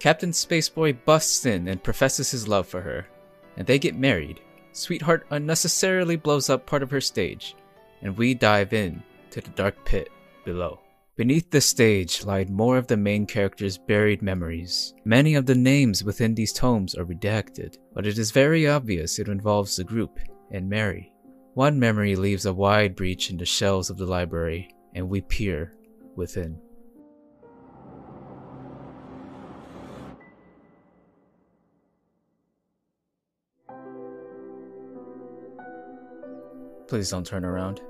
Captain 0.00 0.30
Spaceboy 0.30 0.96
busts 1.04 1.46
in 1.46 1.68
and 1.68 1.82
professes 1.82 2.30
his 2.30 2.48
love 2.48 2.66
for 2.66 2.80
her, 2.80 3.06
and 3.56 3.66
they 3.66 3.78
get 3.78 3.94
married. 3.94 4.40
Sweetheart 4.72 5.26
unnecessarily 5.30 6.16
blows 6.16 6.50
up 6.50 6.66
part 6.66 6.82
of 6.82 6.90
her 6.90 7.00
stage, 7.00 7.54
and 8.02 8.16
we 8.16 8.34
dive 8.34 8.72
in 8.72 9.02
to 9.30 9.40
the 9.40 9.50
dark 9.50 9.84
pit 9.84 10.08
below. 10.44 10.80
Beneath 11.16 11.50
the 11.50 11.60
stage 11.60 12.24
lie 12.24 12.44
more 12.46 12.76
of 12.76 12.88
the 12.88 12.96
main 12.96 13.24
character's 13.24 13.78
buried 13.78 14.20
memories. 14.20 14.94
Many 15.04 15.36
of 15.36 15.46
the 15.46 15.54
names 15.54 16.02
within 16.02 16.34
these 16.34 16.52
tomes 16.52 16.96
are 16.96 17.04
redacted, 17.04 17.76
but 17.92 18.06
it 18.06 18.18
is 18.18 18.32
very 18.32 18.66
obvious 18.66 19.18
it 19.18 19.28
involves 19.28 19.76
the 19.76 19.84
group 19.84 20.18
and 20.50 20.68
Mari. 20.68 21.12
One 21.52 21.78
memory 21.78 22.16
leaves 22.16 22.46
a 22.46 22.52
wide 22.52 22.96
breach 22.96 23.30
in 23.30 23.36
the 23.36 23.44
shelves 23.44 23.90
of 23.90 23.96
the 23.96 24.06
library, 24.06 24.74
and 24.94 25.08
we 25.08 25.20
peer 25.20 25.74
within. 26.16 26.58
Please 36.94 37.10
don't 37.10 37.26
turn 37.26 37.44
around. 37.44 37.80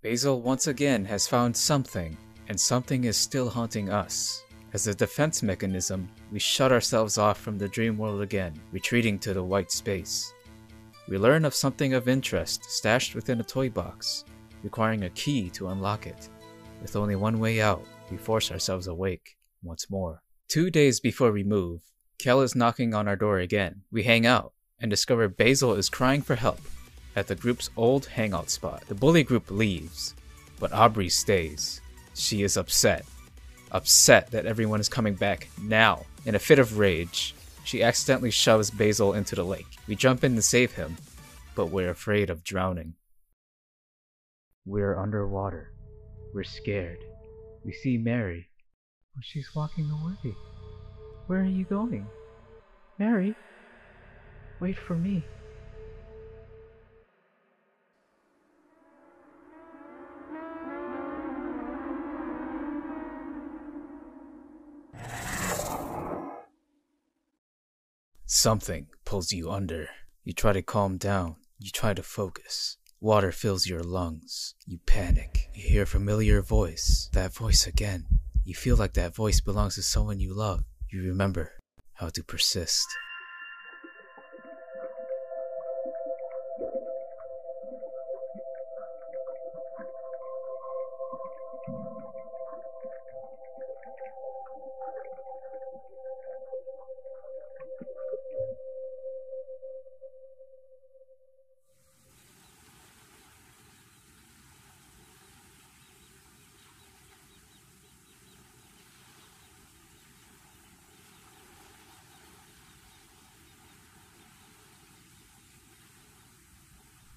Basil 0.00 0.40
once 0.40 0.66
again 0.66 1.04
has 1.04 1.28
found 1.28 1.54
something, 1.54 2.16
and 2.48 2.58
something 2.58 3.04
is 3.04 3.18
still 3.18 3.50
haunting 3.50 3.90
us. 3.90 4.42
As 4.72 4.86
a 4.86 4.94
defense 4.94 5.42
mechanism, 5.42 6.08
we 6.32 6.38
shut 6.38 6.72
ourselves 6.72 7.18
off 7.18 7.38
from 7.38 7.58
the 7.58 7.68
dream 7.68 7.98
world 7.98 8.22
again, 8.22 8.58
retreating 8.72 9.18
to 9.18 9.34
the 9.34 9.44
white 9.44 9.70
space. 9.70 10.32
We 11.06 11.18
learn 11.18 11.44
of 11.44 11.54
something 11.54 11.92
of 11.92 12.08
interest 12.08 12.64
stashed 12.64 13.14
within 13.14 13.40
a 13.40 13.44
toy 13.44 13.68
box, 13.68 14.24
requiring 14.62 15.04
a 15.04 15.10
key 15.10 15.50
to 15.50 15.68
unlock 15.68 16.06
it. 16.06 16.28
With 16.80 16.96
only 16.96 17.16
one 17.16 17.38
way 17.38 17.60
out, 17.60 17.84
we 18.10 18.16
force 18.16 18.50
ourselves 18.50 18.86
awake 18.86 19.36
once 19.62 19.90
more. 19.90 20.22
Two 20.48 20.70
days 20.70 21.00
before 21.00 21.32
we 21.32 21.44
move, 21.44 21.80
Kel 22.18 22.40
is 22.42 22.54
knocking 22.54 22.94
on 22.94 23.08
our 23.08 23.16
door 23.16 23.38
again. 23.38 23.82
We 23.90 24.02
hang 24.02 24.26
out 24.26 24.52
and 24.80 24.90
discover 24.90 25.28
Basil 25.28 25.74
is 25.74 25.88
crying 25.88 26.22
for 26.22 26.34
help 26.34 26.60
at 27.16 27.26
the 27.26 27.34
group's 27.34 27.70
old 27.76 28.06
hangout 28.06 28.50
spot. 28.50 28.84
The 28.88 28.94
bully 28.94 29.22
group 29.22 29.50
leaves, 29.50 30.14
but 30.58 30.72
Aubrey 30.72 31.08
stays. 31.08 31.80
She 32.14 32.42
is 32.42 32.56
upset. 32.56 33.04
Upset 33.70 34.30
that 34.30 34.46
everyone 34.46 34.80
is 34.80 34.88
coming 34.88 35.14
back 35.14 35.48
now. 35.62 36.04
In 36.26 36.34
a 36.34 36.38
fit 36.38 36.58
of 36.58 36.78
rage, 36.78 37.34
she 37.64 37.82
accidentally 37.82 38.30
shoves 38.30 38.70
Basil 38.70 39.14
into 39.14 39.34
the 39.34 39.44
lake. 39.44 39.78
We 39.86 39.96
jump 39.96 40.24
in 40.24 40.36
to 40.36 40.42
save 40.42 40.72
him, 40.72 40.96
but 41.54 41.66
we're 41.66 41.90
afraid 41.90 42.28
of 42.28 42.44
drowning. 42.44 42.94
We're 44.64 44.96
underwater. 44.96 45.72
We're 46.32 46.44
scared. 46.44 46.98
We 47.64 47.72
see 47.72 47.98
Mari. 47.98 48.48
Oh, 49.16 49.20
she's 49.20 49.52
walking 49.54 49.90
away. 49.90 50.34
Where 51.26 51.40
are 51.40 51.44
you 51.44 51.64
going? 51.64 52.06
Mari? 52.98 53.34
Wait 54.60 54.78
for 54.78 54.94
me. 54.94 55.24
Something 68.26 68.86
pulls 69.04 69.32
you 69.32 69.50
under. 69.50 69.88
You 70.24 70.32
try 70.32 70.52
to 70.52 70.62
calm 70.62 70.98
down. 70.98 71.36
You 71.58 71.70
try 71.70 71.94
to 71.94 72.02
focus. 72.02 72.76
Water 73.02 73.32
fills 73.32 73.66
your 73.66 73.82
lungs. 73.82 74.54
You 74.64 74.78
panic. 74.86 75.50
You 75.54 75.68
hear 75.68 75.82
a 75.82 75.86
familiar 75.86 76.40
voice. 76.40 77.10
That 77.12 77.34
voice 77.34 77.66
again. 77.66 78.06
You 78.44 78.54
feel 78.54 78.76
like 78.76 78.92
that 78.92 79.12
voice 79.12 79.40
belongs 79.40 79.74
to 79.74 79.82
someone 79.82 80.20
you 80.20 80.32
love. 80.32 80.62
You 80.88 81.02
remember 81.02 81.50
how 81.94 82.10
to 82.10 82.22
persist. 82.22 82.86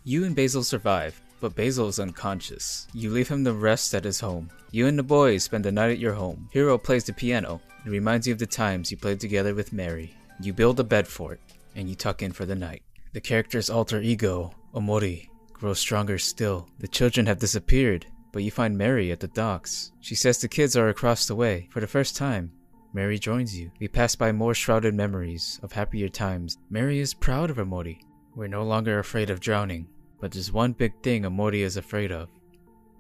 You 0.08 0.24
and 0.24 0.36
Basil 0.36 0.62
survive, 0.62 1.20
but 1.42 1.56
Basil 1.56 1.88
is 1.88 2.00
unconscious. 2.00 2.88
You 2.94 3.10
leave 3.10 3.28
him 3.28 3.44
to 3.44 3.54
rest 3.54 3.96
at 3.96 4.04
his 4.04 4.20
home. 4.20 4.52
You 4.70 4.86
and 4.86 5.00
the 5.00 5.04
boys 5.04 5.44
spend 5.46 5.66
the 5.66 5.72
night 5.72 5.90
at 5.90 5.98
your 5.98 6.14
home. 6.14 6.48
Hero 6.52 6.78
plays 6.78 7.06
the 7.06 7.12
piano. 7.12 7.60
It 7.84 7.90
reminds 7.90 8.28
you 8.28 8.34
of 8.34 8.38
the 8.38 8.46
times 8.46 8.92
you 8.92 8.98
played 8.98 9.20
together 9.20 9.56
with 9.56 9.74
Mari. 9.74 10.16
You 10.40 10.54
build 10.54 10.80
a 10.80 10.84
bed 10.84 11.08
for 11.08 11.34
it, 11.34 11.40
and 11.76 11.90
you 11.90 11.96
tuck 11.96 12.22
in 12.22 12.34
for 12.34 12.46
the 12.46 12.54
night. 12.54 12.84
The 13.14 13.20
character's 13.20 13.72
alter 13.72 14.00
ego, 14.00 14.54
Omori, 14.76 15.28
grows 15.54 15.80
stronger 15.80 16.20
still. 16.20 16.70
The 16.78 16.88
children 16.88 17.26
have 17.26 17.40
disappeared, 17.40 18.06
but 18.32 18.44
you 18.44 18.52
find 18.52 18.78
Mari 18.78 19.12
at 19.12 19.22
the 19.22 19.28
docks. 19.30 19.92
She 20.02 20.14
says 20.14 20.38
the 20.38 20.48
kids 20.48 20.78
are 20.78 20.90
across 20.90 21.26
the 21.26 21.34
way. 21.34 21.68
For 21.72 21.80
the 21.80 21.88
first 21.88 22.16
time, 22.16 22.52
Mari 22.94 23.18
joins 23.18 23.58
you. 23.58 23.72
We 23.80 23.88
pass 23.88 24.16
by 24.16 24.32
more 24.32 24.54
shrouded 24.54 24.94
memories 24.94 25.60
of 25.64 25.72
happier 25.72 26.10
times. 26.10 26.60
Mari 26.70 27.00
is 27.00 27.16
proud 27.16 27.50
of 27.50 27.58
Omori. 27.58 28.02
We're 28.36 28.48
no 28.48 28.64
longer 28.64 29.00
afraid 29.00 29.30
of 29.30 29.40
drowning, 29.40 29.88
but 30.26 30.32
there's 30.32 30.52
one 30.52 30.74
big 30.74 30.92
thing 31.04 31.22
Omori 31.22 31.60
is 31.60 31.78
afraid 31.78 32.12
of. 32.12 32.30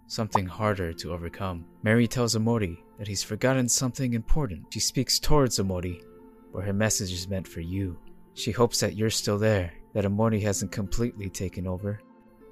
Something 0.06 0.46
harder 0.46 0.94
to 0.94 1.12
overcome. 1.12 1.66
Mari 1.82 2.08
tells 2.08 2.36
Omori 2.36 2.78
that 3.00 3.08
he's 3.08 3.24
forgotten 3.24 3.68
something 3.68 4.14
important. 4.14 4.68
She 4.72 4.80
speaks 4.80 5.18
towards 5.18 5.58
Omori, 5.58 6.04
where 6.52 6.64
her 6.64 6.72
message 6.72 7.12
is 7.12 7.28
meant 7.28 7.48
for 7.48 7.62
you. 7.62 7.98
She 8.36 8.52
hopes 8.52 8.80
that 8.82 8.96
you're 8.96 9.10
still 9.10 9.40
there, 9.40 9.74
that 9.96 10.06
Omori 10.06 10.40
hasn't 10.40 10.72
completely 10.72 11.28
taken 11.28 11.66
over. 11.66 12.00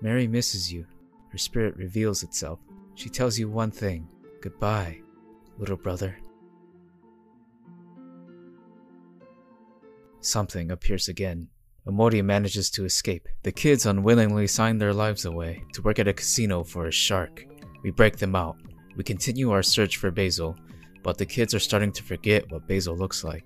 Mari 0.01 0.27
misses 0.27 0.73
you. 0.73 0.87
Her 1.31 1.37
spirit 1.37 1.77
reveals 1.77 2.23
itself. 2.23 2.57
She 2.95 3.09
tells 3.09 3.37
you 3.37 3.49
one 3.49 3.69
thing 3.69 4.07
goodbye, 4.41 5.01
little 5.59 5.77
brother. 5.77 6.17
Something 10.19 10.71
appears 10.71 11.09
again. 11.09 11.49
Omori 11.87 12.23
manages 12.23 12.69
to 12.71 12.85
escape. 12.85 13.27
The 13.43 13.51
kids 13.51 13.85
unwillingly 13.85 14.47
sign 14.47 14.77
their 14.77 14.93
lives 14.93 15.25
away 15.25 15.63
to 15.73 15.81
work 15.81 15.99
at 15.99 16.07
a 16.07 16.13
casino 16.13 16.63
for 16.63 16.87
a 16.87 16.91
shark. 16.91 17.45
We 17.83 17.91
break 17.91 18.17
them 18.17 18.35
out. 18.35 18.55
We 18.95 19.03
continue 19.03 19.51
our 19.51 19.63
search 19.63 19.97
for 19.97 20.09
Basil, 20.09 20.57
but 21.03 21.17
the 21.17 21.25
kids 21.25 21.53
are 21.53 21.59
starting 21.59 21.91
to 21.93 22.03
forget 22.03 22.49
what 22.49 22.67
Basil 22.67 22.95
looks 22.95 23.23
like. 23.23 23.43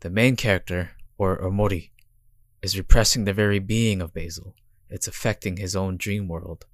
The 0.00 0.10
main 0.10 0.36
character, 0.36 0.90
or 1.18 1.38
Omori, 1.38 1.90
is 2.62 2.78
repressing 2.78 3.24
the 3.24 3.32
very 3.32 3.58
being 3.58 4.00
of 4.00 4.14
Basil. 4.14 4.54
It's 4.88 5.08
affecting 5.08 5.56
his 5.56 5.74
own 5.74 5.96
dream 5.96 6.28
world. 6.28 6.66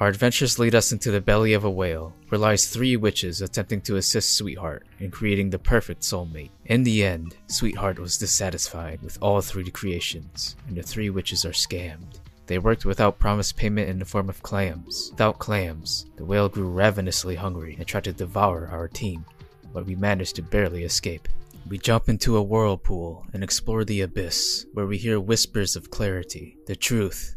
Our 0.00 0.06
adventures 0.06 0.60
lead 0.60 0.76
us 0.76 0.92
into 0.92 1.10
the 1.10 1.20
belly 1.20 1.54
of 1.54 1.64
a 1.64 1.70
whale, 1.70 2.14
where 2.28 2.38
lies 2.38 2.68
three 2.68 2.96
witches 2.96 3.42
attempting 3.42 3.80
to 3.80 3.96
assist 3.96 4.36
Sweetheart 4.36 4.86
in 5.00 5.10
creating 5.10 5.50
the 5.50 5.58
perfect 5.58 6.02
soulmate. 6.02 6.50
In 6.66 6.84
the 6.84 7.02
end, 7.02 7.34
Sweetheart 7.48 7.98
was 7.98 8.16
dissatisfied 8.16 9.02
with 9.02 9.18
all 9.20 9.40
three 9.40 9.72
creations, 9.72 10.54
and 10.68 10.76
the 10.76 10.84
three 10.84 11.10
witches 11.10 11.44
are 11.44 11.50
scammed. 11.50 12.20
They 12.46 12.58
worked 12.60 12.84
without 12.84 13.18
promised 13.18 13.56
payment 13.56 13.88
in 13.88 13.98
the 13.98 14.04
form 14.04 14.28
of 14.28 14.40
clams. 14.40 15.08
Without 15.10 15.40
clams, 15.40 16.06
the 16.14 16.24
whale 16.24 16.48
grew 16.48 16.70
ravenously 16.70 17.34
hungry 17.34 17.74
and 17.76 17.84
tried 17.84 18.04
to 18.04 18.12
devour 18.12 18.68
our 18.68 18.86
team, 18.86 19.24
but 19.72 19.84
we 19.84 19.96
managed 19.96 20.36
to 20.36 20.42
barely 20.42 20.84
escape. 20.84 21.26
We 21.68 21.76
jump 21.76 22.08
into 22.08 22.36
a 22.36 22.42
whirlpool 22.42 23.26
and 23.32 23.42
explore 23.42 23.84
the 23.84 24.02
abyss, 24.02 24.64
where 24.74 24.86
we 24.86 24.96
hear 24.96 25.18
whispers 25.18 25.74
of 25.74 25.90
clarity, 25.90 26.56
the 26.66 26.76
truth, 26.76 27.34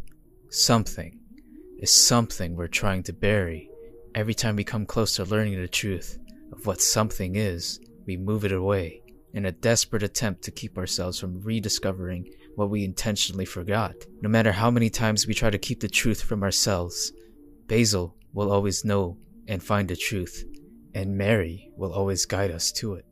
something 0.50 1.21
is 1.82 2.06
something 2.06 2.56
we're 2.56 2.68
trying 2.68 3.04
to 3.04 3.14
bury. 3.14 3.70
Every 4.14 4.36
time 4.36 4.56
we 4.56 4.64
come 4.64 4.86
close 4.86 5.16
to 5.16 5.26
learning 5.26 5.60
the 5.60 5.68
truth 5.68 6.20
of 6.54 6.66
what 6.66 6.80
something 6.80 7.36
is, 7.36 7.80
we 8.06 8.18
move 8.18 8.46
it 8.46 8.52
away 8.52 9.02
in 9.34 9.46
a 9.46 9.52
desperate 9.52 10.04
attempt 10.04 10.44
to 10.44 10.52
keep 10.52 10.78
ourselves 10.78 11.20
from 11.20 11.42
rediscovering 11.42 12.30
what 12.56 12.70
we 12.70 12.84
intentionally 12.84 13.46
forgot. 13.46 13.96
No 14.22 14.30
matter 14.30 14.52
how 14.52 14.70
many 14.70 14.90
times 14.90 15.26
we 15.26 15.34
try 15.34 15.50
to 15.50 15.58
keep 15.58 15.80
the 15.80 15.88
truth 15.88 16.22
from 16.22 16.44
ourselves, 16.44 17.12
Basil 17.68 18.16
will 18.34 18.52
always 18.52 18.86
know 18.86 19.18
and 19.48 19.64
find 19.64 19.88
the 19.88 19.96
truth, 19.96 20.44
and 20.94 21.18
Mari 21.18 21.72
will 21.76 21.94
always 21.94 22.26
guide 22.26 22.52
us 22.52 22.72
to 22.74 22.94
it. 22.94 23.06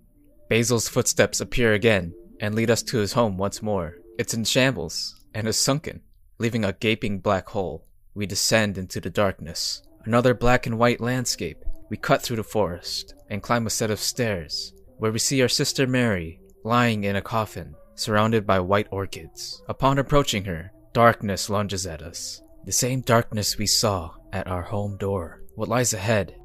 Basil's 0.49 0.87
footsteps 0.87 1.39
appear 1.41 1.73
again 1.73 2.13
and 2.39 2.53
lead 2.53 2.69
us 2.69 2.83
to 2.83 2.97
his 2.97 3.13
home 3.13 3.37
once 3.37 3.61
more. 3.61 3.97
It's 4.17 4.33
in 4.33 4.43
shambles 4.43 5.23
and 5.33 5.47
is 5.47 5.57
sunken, 5.57 6.01
leaving 6.37 6.65
a 6.65 6.73
gaping 6.73 7.19
black 7.19 7.47
hole. 7.49 7.85
We 8.13 8.25
descend 8.25 8.77
into 8.77 8.99
the 8.99 9.09
darkness. 9.09 9.81
Another 10.05 10.33
black 10.33 10.65
and 10.65 10.77
white 10.77 11.01
landscape. 11.01 11.63
We 11.89 11.97
cut 11.97 12.21
through 12.21 12.37
the 12.37 12.43
forest 12.43 13.15
and 13.29 13.43
climb 13.43 13.67
a 13.67 13.69
set 13.69 13.91
of 13.91 13.99
stairs, 13.99 14.73
where 14.97 15.11
we 15.11 15.19
see 15.19 15.41
our 15.41 15.47
sister 15.47 15.87
Mari 15.87 16.39
lying 16.63 17.03
in 17.03 17.15
a 17.15 17.21
coffin, 17.21 17.75
surrounded 17.95 18.45
by 18.45 18.59
white 18.59 18.87
orchids. 18.91 19.61
Upon 19.67 19.97
approaching 19.97 20.45
her, 20.45 20.71
darkness 20.93 21.49
lunges 21.49 21.85
at 21.85 22.01
us. 22.01 22.41
The 22.65 22.71
same 22.71 23.01
darkness 23.01 23.57
we 23.57 23.67
saw 23.67 24.11
at 24.33 24.47
our 24.47 24.61
home 24.61 24.97
door. 24.97 25.41
What 25.55 25.69
lies 25.69 25.93
ahead? 25.93 26.35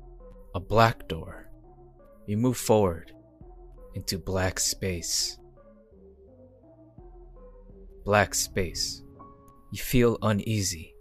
A 0.55 0.61
black 0.61 1.09
door. 1.09 1.51
We 2.27 2.37
move 2.37 2.57
forward 2.57 3.13
into 3.95 4.19
black 4.19 4.59
space. 4.59 5.39
Black 8.05 8.35
space. 8.35 9.03
You 9.73 9.83
feel 9.83 10.19
uneasy. 10.23 10.94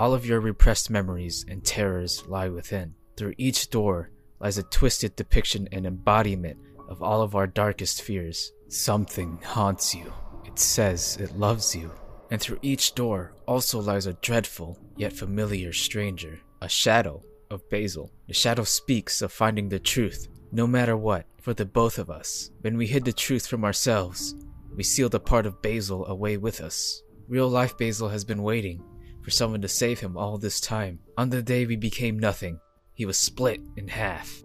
All 0.00 0.14
of 0.14 0.24
your 0.24 0.40
repressed 0.40 0.88
memories 0.88 1.44
and 1.46 1.62
terrors 1.62 2.26
lie 2.26 2.48
within. 2.48 2.94
Through 3.18 3.34
each 3.36 3.68
door 3.68 4.08
lies 4.38 4.56
a 4.56 4.62
twisted 4.62 5.14
depiction 5.14 5.68
and 5.72 5.84
embodiment 5.84 6.56
of 6.88 7.02
all 7.02 7.20
of 7.20 7.34
our 7.36 7.46
darkest 7.46 8.00
fears. 8.00 8.50
Something 8.68 9.38
haunts 9.44 9.94
you. 9.94 10.10
It 10.46 10.58
says 10.58 11.18
it 11.20 11.36
loves 11.36 11.76
you. 11.76 11.90
And 12.30 12.40
through 12.40 12.60
each 12.62 12.94
door 12.94 13.34
also 13.46 13.78
lies 13.78 14.06
a 14.06 14.14
dreadful 14.14 14.78
yet 14.96 15.12
familiar 15.12 15.70
stranger, 15.74 16.40
a 16.62 16.68
shadow 16.70 17.22
of 17.50 17.68
Basil. 17.68 18.10
The 18.26 18.32
shadow 18.32 18.64
speaks 18.64 19.20
of 19.20 19.30
finding 19.30 19.68
the 19.68 19.78
truth, 19.78 20.28
no 20.50 20.66
matter 20.66 20.96
what, 20.96 21.26
for 21.42 21.52
the 21.52 21.66
both 21.66 21.98
of 21.98 22.08
us. 22.08 22.50
When 22.62 22.78
we 22.78 22.86
hid 22.86 23.04
the 23.04 23.12
truth 23.12 23.46
from 23.46 23.66
ourselves, 23.66 24.34
we 24.74 24.82
sealed 24.82 25.14
a 25.14 25.20
part 25.20 25.44
of 25.44 25.60
Basil 25.60 26.06
away 26.06 26.38
with 26.38 26.62
us. 26.62 27.02
Real 27.28 27.50
life 27.50 27.76
Basil 27.76 28.08
has 28.08 28.24
been 28.24 28.42
waiting 28.42 28.82
for 29.22 29.30
someone 29.30 29.60
to 29.62 29.68
save 29.68 30.00
him 30.00 30.16
all 30.16 30.38
this 30.38 30.60
time. 30.60 30.98
On 31.16 31.30
the 31.30 31.42
day 31.42 31.66
we 31.66 31.76
became 31.76 32.18
nothing, 32.18 32.58
he 32.94 33.06
was 33.06 33.18
split 33.18 33.60
in 33.76 33.88
half. 33.88 34.42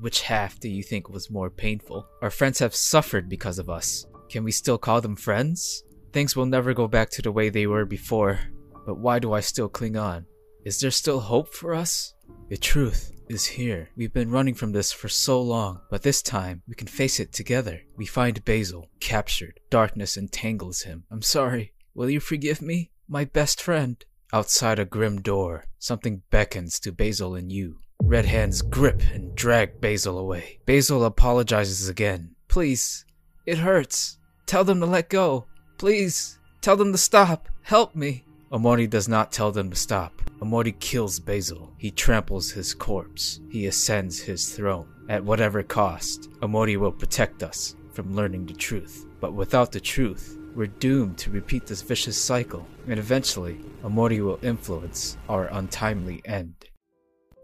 Which 0.00 0.22
half 0.22 0.58
do 0.58 0.68
you 0.68 0.82
think 0.82 1.08
was 1.08 1.30
more 1.30 1.50
painful? 1.50 2.06
Our 2.20 2.30
friends 2.30 2.58
have 2.58 2.74
suffered 2.74 3.28
because 3.28 3.58
of 3.58 3.70
us. 3.70 4.06
Can 4.28 4.44
we 4.44 4.52
still 4.52 4.78
call 4.78 5.00
them 5.00 5.16
friends? 5.16 5.84
Things 6.12 6.36
will 6.36 6.46
never 6.46 6.74
go 6.74 6.88
back 6.88 7.10
to 7.10 7.22
the 7.22 7.32
way 7.32 7.48
they 7.48 7.66
were 7.66 7.84
before, 7.84 8.40
but 8.86 8.98
why 8.98 9.18
do 9.18 9.32
I 9.32 9.40
still 9.40 9.68
cling 9.68 9.96
on? 9.96 10.26
Is 10.64 10.80
there 10.80 10.90
still 10.90 11.20
hope 11.20 11.52
for 11.52 11.74
us? 11.74 12.14
The 12.48 12.56
truth 12.56 13.12
is 13.28 13.46
here. 13.46 13.90
We've 13.96 14.12
been 14.12 14.30
running 14.30 14.54
from 14.54 14.72
this 14.72 14.92
for 14.92 15.08
so 15.08 15.40
long, 15.40 15.80
but 15.90 16.02
this 16.02 16.22
time 16.22 16.62
we 16.68 16.74
can 16.74 16.86
face 16.86 17.20
it 17.20 17.32
together. 17.32 17.82
We 17.96 18.06
find 18.06 18.44
Basil, 18.44 18.88
captured. 19.00 19.60
Darkness 19.70 20.16
entangles 20.16 20.82
him. 20.82 21.04
I'm 21.10 21.22
sorry. 21.22 21.72
Will 21.94 22.10
you 22.10 22.20
forgive 22.20 22.62
me? 22.62 22.90
My 23.08 23.24
best 23.24 23.60
friend. 23.60 24.04
Outside 24.34 24.80
a 24.80 24.84
grim 24.84 25.22
door, 25.22 25.66
something 25.78 26.22
beckons 26.32 26.80
to 26.80 26.90
Basil 26.90 27.36
and 27.36 27.52
you. 27.52 27.76
Red 28.02 28.24
hands 28.24 28.62
grip 28.62 29.00
and 29.12 29.32
drag 29.36 29.80
Basil 29.80 30.18
away. 30.18 30.58
Basil 30.66 31.04
apologizes 31.04 31.88
again. 31.88 32.34
Please, 32.48 33.04
it 33.46 33.58
hurts. 33.58 34.18
Tell 34.46 34.64
them 34.64 34.80
to 34.80 34.86
let 34.86 35.08
go. 35.08 35.46
Please, 35.78 36.40
tell 36.62 36.74
them 36.74 36.90
to 36.90 36.98
stop. 36.98 37.48
Help 37.62 37.94
me. 37.94 38.24
Omori 38.50 38.90
does 38.90 39.06
not 39.06 39.30
tell 39.30 39.52
them 39.52 39.70
to 39.70 39.76
stop. 39.76 40.20
Omori 40.40 40.76
kills 40.80 41.20
Basil. 41.20 41.72
He 41.78 41.92
tramples 41.92 42.50
his 42.50 42.74
corpse. 42.74 43.38
He 43.48 43.66
ascends 43.66 44.18
his 44.18 44.50
throne. 44.56 44.88
At 45.08 45.24
whatever 45.24 45.62
cost, 45.62 46.28
Omori 46.40 46.76
will 46.76 46.90
protect 46.90 47.44
us 47.44 47.76
from 47.92 48.16
learning 48.16 48.46
the 48.46 48.54
truth. 48.54 49.06
But 49.20 49.34
without 49.34 49.70
the 49.70 49.78
truth, 49.78 50.36
we're 50.54 50.66
doomed 50.66 51.18
to 51.18 51.30
repeat 51.30 51.66
this 51.66 51.82
vicious 51.82 52.20
cycle, 52.20 52.66
and 52.88 52.98
eventually, 52.98 53.60
Omori 53.82 54.24
will 54.24 54.38
influence 54.42 55.16
our 55.28 55.46
untimely 55.52 56.22
end. 56.24 56.54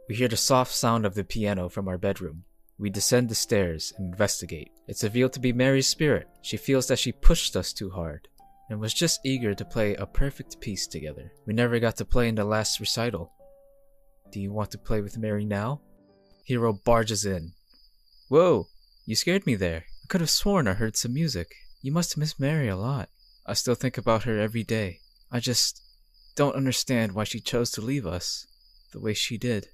We 0.08 0.14
hear 0.14 0.28
the 0.28 0.36
soft 0.36 0.72
sound 0.72 1.06
of 1.06 1.14
the 1.14 1.24
piano 1.24 1.68
from 1.68 1.88
our 1.88 1.98
bedroom. 1.98 2.44
We 2.78 2.90
descend 2.90 3.28
the 3.28 3.34
stairs 3.34 3.92
and 3.96 4.12
investigate. 4.12 4.70
It's 4.88 5.04
revealed 5.04 5.32
to 5.34 5.40
be 5.40 5.52
Mari's 5.52 5.86
spirit. 5.86 6.28
She 6.42 6.56
feels 6.56 6.86
that 6.86 6.98
she 6.98 7.12
pushed 7.12 7.54
us 7.56 7.72
too 7.72 7.90
hard 7.90 8.28
and 8.70 8.80
was 8.80 8.94
just 8.94 9.20
eager 9.24 9.54
to 9.54 9.64
play 9.64 9.94
a 9.94 10.06
perfect 10.06 10.60
piece 10.60 10.86
together. 10.86 11.32
We 11.46 11.52
never 11.52 11.78
got 11.78 11.96
to 11.96 12.04
play 12.04 12.28
in 12.28 12.36
the 12.36 12.44
last 12.44 12.80
recital. 12.80 13.32
Do 14.32 14.40
you 14.40 14.52
want 14.52 14.70
to 14.70 14.78
play 14.78 15.00
with 15.00 15.18
Mari 15.18 15.44
now? 15.44 15.80
Hero 16.44 16.72
barges 16.72 17.24
in. 17.24 17.52
Whoa, 18.28 18.66
you 19.06 19.16
scared 19.16 19.46
me 19.46 19.56
there. 19.56 19.84
I 20.04 20.06
could 20.08 20.20
have 20.20 20.30
sworn 20.30 20.68
I 20.68 20.74
heard 20.74 20.96
some 20.96 21.12
music. 21.12 21.52
You 21.82 21.92
must 21.92 22.18
miss 22.18 22.38
Mari 22.38 22.68
a 22.68 22.76
lot. 22.76 23.08
I 23.46 23.54
still 23.54 23.74
think 23.74 23.96
about 23.96 24.24
her 24.24 24.38
every 24.38 24.62
day. 24.62 25.00
I 25.32 25.40
just 25.40 25.82
don't 26.36 26.54
understand 26.54 27.12
why 27.12 27.24
she 27.24 27.40
chose 27.40 27.70
to 27.72 27.80
leave 27.80 28.06
us 28.06 28.46
the 28.92 29.00
way 29.00 29.14
she 29.14 29.38
did. 29.38 29.68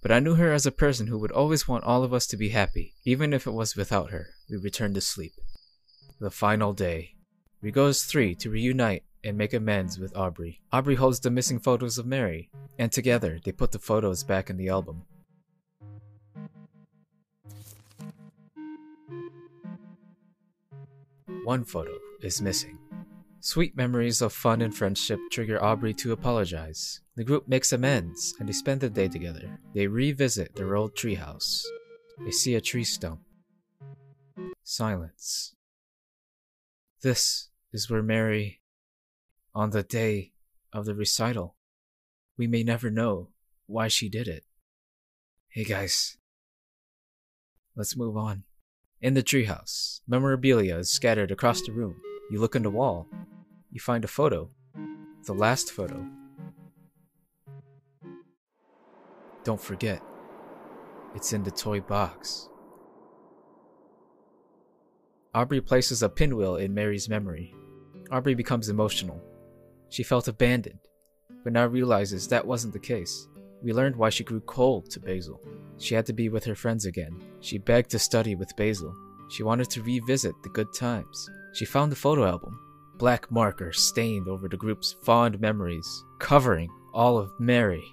But 0.00 0.12
I 0.12 0.20
knew 0.20 0.36
her 0.36 0.52
as 0.52 0.66
a 0.66 0.70
person 0.70 1.08
who 1.08 1.18
would 1.18 1.32
always 1.32 1.66
want 1.66 1.82
all 1.82 2.04
of 2.04 2.14
us 2.14 2.26
to 2.28 2.36
be 2.36 2.50
happy, 2.50 2.94
even 3.04 3.32
if 3.32 3.46
it 3.46 3.52
was 3.52 3.74
without 3.74 4.10
her. 4.10 4.28
We 4.48 4.56
returned 4.56 4.94
to 4.94 5.00
sleep. 5.00 5.32
The 6.20 6.30
final 6.30 6.72
day. 6.72 7.14
We 7.60 7.72
go 7.72 7.86
as 7.86 8.04
three 8.04 8.36
to 8.36 8.50
reunite 8.50 9.02
and 9.24 9.36
make 9.36 9.52
amends 9.52 9.98
with 9.98 10.16
Aubrey. 10.16 10.60
Aubrey 10.72 10.94
holds 10.94 11.18
the 11.18 11.30
missing 11.30 11.58
photos 11.58 11.98
of 11.98 12.06
Mari, 12.06 12.50
and 12.78 12.92
together 12.92 13.40
they 13.44 13.50
put 13.50 13.72
the 13.72 13.80
photos 13.80 14.22
back 14.22 14.48
in 14.48 14.56
the 14.56 14.68
album. 14.68 15.02
One 21.48 21.64
photo 21.64 21.96
is 22.20 22.42
missing. 22.42 22.78
Sweet 23.40 23.74
memories 23.74 24.20
of 24.20 24.34
fun 24.34 24.60
and 24.60 24.76
friendship 24.76 25.18
trigger 25.30 25.64
Aubrey 25.64 25.94
to 25.94 26.12
apologize. 26.12 27.00
The 27.16 27.24
group 27.24 27.48
makes 27.48 27.72
amends 27.72 28.34
and 28.38 28.46
they 28.46 28.52
spend 28.52 28.82
the 28.82 28.90
day 28.90 29.08
together. 29.08 29.58
They 29.72 29.86
revisit 29.86 30.54
their 30.54 30.76
old 30.76 30.94
treehouse. 30.94 31.64
They 32.22 32.32
see 32.32 32.54
a 32.54 32.60
tree 32.60 32.84
stump. 32.84 33.20
Silence. 34.62 35.54
This 37.00 37.48
is 37.72 37.88
where 37.88 38.02
Mari, 38.02 38.60
on 39.54 39.70
the 39.70 39.82
day 39.82 40.32
of 40.70 40.84
the 40.84 40.94
recital, 40.94 41.56
we 42.36 42.46
may 42.46 42.62
never 42.62 42.90
know 42.90 43.30
why 43.64 43.88
she 43.88 44.10
did 44.10 44.28
it. 44.28 44.44
Hey 45.48 45.64
guys, 45.64 46.18
let's 47.74 47.96
move 47.96 48.18
on. 48.18 48.44
In 49.00 49.14
the 49.14 49.22
treehouse, 49.22 50.00
memorabilia 50.08 50.76
is 50.76 50.90
scattered 50.90 51.30
across 51.30 51.62
the 51.62 51.70
room. 51.70 52.00
You 52.32 52.40
look 52.40 52.56
in 52.56 52.64
the 52.64 52.70
wall. 52.70 53.06
You 53.70 53.78
find 53.78 54.04
a 54.04 54.08
photo. 54.08 54.50
The 55.24 55.34
last 55.34 55.70
photo. 55.70 56.04
Don't 59.44 59.60
forget, 59.60 60.02
it's 61.14 61.32
in 61.32 61.44
the 61.44 61.50
toy 61.52 61.80
box. 61.80 62.48
Aubrey 65.32 65.60
places 65.60 66.02
a 66.02 66.08
pinwheel 66.08 66.56
in 66.56 66.74
Mari's 66.74 67.08
memory. 67.08 67.54
Aubrey 68.10 68.34
becomes 68.34 68.68
emotional. 68.68 69.22
She 69.90 70.02
felt 70.02 70.26
abandoned, 70.26 70.80
but 71.44 71.52
now 71.52 71.66
realizes 71.66 72.26
that 72.28 72.46
wasn't 72.46 72.72
the 72.72 72.80
case. 72.80 73.28
We 73.62 73.72
learned 73.72 73.96
why 73.96 74.10
she 74.10 74.24
grew 74.24 74.40
cold 74.40 74.90
to 74.90 75.00
Basil. 75.00 75.40
She 75.78 75.94
had 75.94 76.06
to 76.06 76.12
be 76.12 76.28
with 76.28 76.44
her 76.44 76.54
friends 76.54 76.86
again. 76.86 77.20
She 77.40 77.58
begged 77.58 77.90
to 77.90 77.98
study 77.98 78.34
with 78.34 78.56
Basil. 78.56 78.94
She 79.30 79.42
wanted 79.42 79.68
to 79.70 79.82
revisit 79.82 80.34
the 80.42 80.48
good 80.48 80.72
times. 80.72 81.28
She 81.52 81.64
found 81.64 81.92
the 81.92 81.96
photo 81.96 82.26
album. 82.26 82.58
Black 82.96 83.30
marker 83.30 83.72
stained 83.72 84.28
over 84.28 84.48
the 84.48 84.56
group's 84.56 84.96
fond 85.04 85.40
memories, 85.40 86.04
covering 86.18 86.70
all 86.92 87.18
of 87.18 87.30
Mari. 87.38 87.84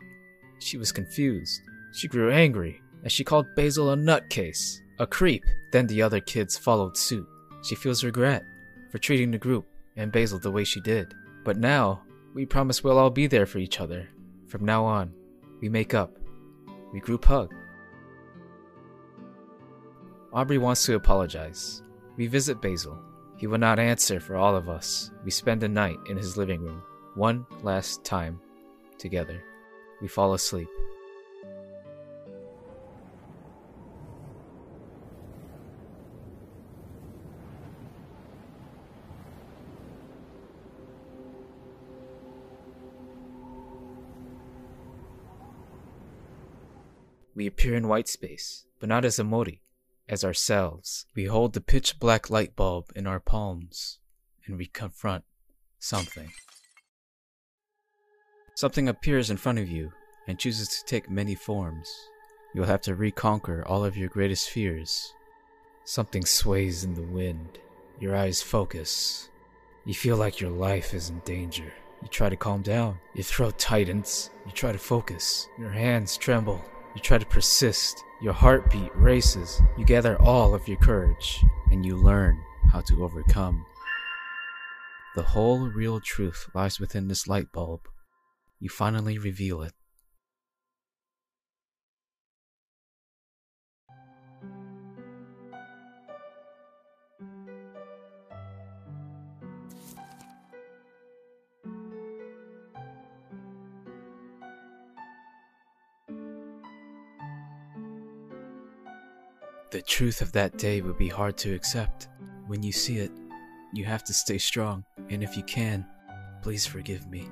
She 0.59 0.77
was 0.77 0.91
confused. 0.91 1.61
She 1.93 2.07
grew 2.07 2.31
angry 2.31 2.81
as 3.03 3.11
she 3.11 3.23
called 3.23 3.45
Basil 3.55 3.91
a 3.91 3.95
nutcase, 3.95 4.79
a 4.99 5.05
creep. 5.05 5.43
Then 5.71 5.87
the 5.87 6.01
other 6.01 6.19
kids 6.19 6.57
followed 6.57 6.97
suit. 6.97 7.27
She 7.63 7.75
feels 7.75 8.03
regret 8.03 8.43
for 8.91 8.97
treating 8.97 9.31
the 9.31 9.37
group 9.37 9.67
and 9.95 10.11
Basil 10.11 10.39
the 10.39 10.51
way 10.51 10.63
she 10.63 10.81
did. 10.81 11.13
But 11.43 11.57
now, 11.57 12.01
we 12.33 12.45
promise 12.45 12.83
we'll 12.83 12.97
all 12.97 13.09
be 13.09 13.27
there 13.27 13.45
for 13.45 13.59
each 13.59 13.79
other. 13.79 14.09
From 14.47 14.65
now 14.65 14.85
on, 14.85 15.13
we 15.61 15.69
make 15.69 15.93
up. 15.93 16.11
We 16.91 16.99
group 16.99 17.25
hug. 17.25 17.53
Aubrey 20.33 20.57
wants 20.57 20.85
to 20.85 20.95
apologize. 20.95 21.81
We 22.17 22.27
visit 22.27 22.61
Basil. 22.61 22.97
He 23.37 23.47
will 23.47 23.57
not 23.57 23.79
answer 23.79 24.19
for 24.19 24.35
all 24.35 24.55
of 24.55 24.69
us. 24.69 25.11
We 25.23 25.31
spend 25.31 25.61
the 25.61 25.69
night 25.69 25.97
in 26.09 26.17
his 26.17 26.37
living 26.37 26.61
room, 26.61 26.81
one 27.15 27.45
last 27.63 28.03
time 28.03 28.39
together. 28.97 29.43
We 30.01 30.07
fall 30.07 30.33
asleep. 30.33 30.69
We 47.35 47.47
appear 47.47 47.75
in 47.75 47.89
white 47.89 48.07
space, 48.07 48.65
but 48.79 48.87
not 48.87 49.03
as 49.03 49.17
Omori, 49.17 49.59
as 50.07 50.23
ourselves. 50.23 51.05
We 51.15 51.25
hold 51.25 51.53
the 51.53 51.61
pitch 51.61 51.99
black 51.99 52.29
light 52.29 52.55
bulb 52.55 52.91
in 52.95 53.05
our 53.05 53.19
palms, 53.19 53.99
and 54.45 54.57
we 54.57 54.67
confront 54.67 55.25
something. 55.77 56.31
Something 58.55 58.87
appears 58.87 59.29
in 59.29 59.35
front 59.35 59.59
of 59.59 59.67
you 59.67 59.91
and 60.27 60.39
chooses 60.39 60.69
to 60.69 60.85
take 60.85 61.09
many 61.09 61.35
forms. 61.35 61.93
You'll 62.53 62.65
have 62.65 62.81
to 62.83 62.95
reconquer 62.95 63.67
all 63.67 63.83
of 63.83 63.97
your 63.97 64.07
greatest 64.07 64.49
fears. 64.49 65.13
Something 65.83 66.25
sways 66.25 66.85
in 66.85 66.93
the 66.93 67.03
wind. 67.03 67.59
Your 67.99 68.15
eyes 68.15 68.41
focus. 68.41 69.29
You 69.83 69.93
feel 69.93 70.15
like 70.15 70.39
your 70.39 70.51
life 70.51 70.93
is 70.93 71.09
in 71.09 71.19
danger. 71.25 71.73
You 72.01 72.07
try 72.07 72.29
to 72.29 72.37
calm 72.37 72.61
down. 72.61 72.97
Your 73.13 73.23
throat 73.23 73.59
tightens. 73.59 74.29
You 74.45 74.53
try 74.53 74.71
to 74.71 74.77
focus. 74.77 75.49
Your 75.59 75.71
hands 75.71 76.15
tremble. 76.15 76.63
You 76.95 77.01
try 77.01 77.17
to 77.17 77.25
persist. 77.25 78.03
Your 78.21 78.33
heartbeat 78.33 78.95
races. 78.95 79.61
You 79.77 79.85
gather 79.85 80.19
all 80.21 80.55
of 80.55 80.67
your 80.67 80.77
courage. 80.77 81.43
And 81.71 81.85
you 81.85 81.97
learn 81.97 82.41
how 82.71 82.81
to 82.81 83.03
overcome. 83.03 83.65
The 85.15 85.23
whole 85.23 85.67
real 85.67 85.99
truth 85.99 86.49
lies 86.53 86.79
within 86.79 87.07
this 87.07 87.27
light 87.27 87.51
bulb. 87.51 87.87
You 88.59 88.69
finally 88.69 89.17
reveal 89.17 89.61
it. 89.61 89.73
Truth 109.85 110.21
of 110.21 110.31
that 110.33 110.57
day 110.57 110.81
would 110.81 110.97
be 110.97 111.07
hard 111.07 111.37
to 111.37 111.53
accept. 111.53 112.09
When 112.47 112.63
you 112.63 112.71
see 112.71 112.97
it, 112.97 113.11
you 113.73 113.85
have 113.85 114.03
to 114.05 114.13
stay 114.13 114.37
strong, 114.37 114.83
and 115.09 115.23
if 115.23 115.35
you 115.35 115.43
can, 115.43 115.85
please 116.41 116.65
forgive 116.65 117.07
me. 117.07 117.27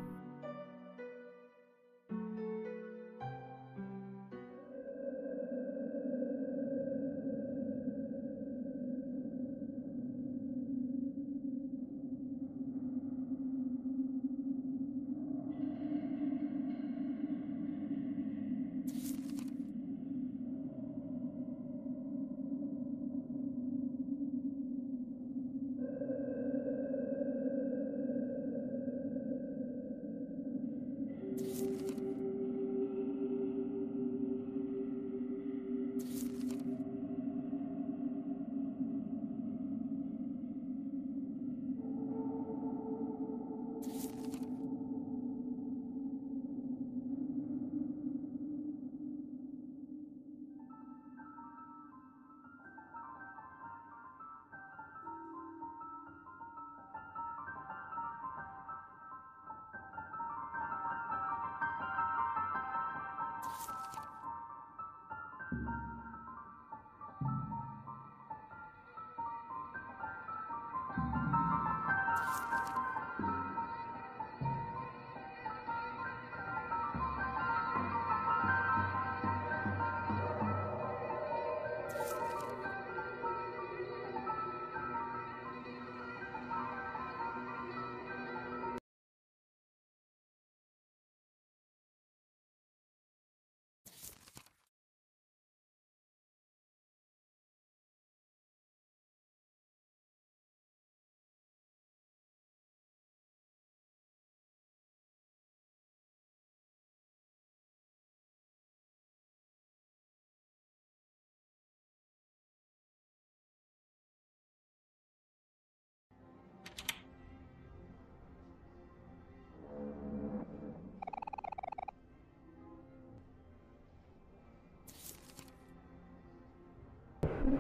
You 127.54 127.60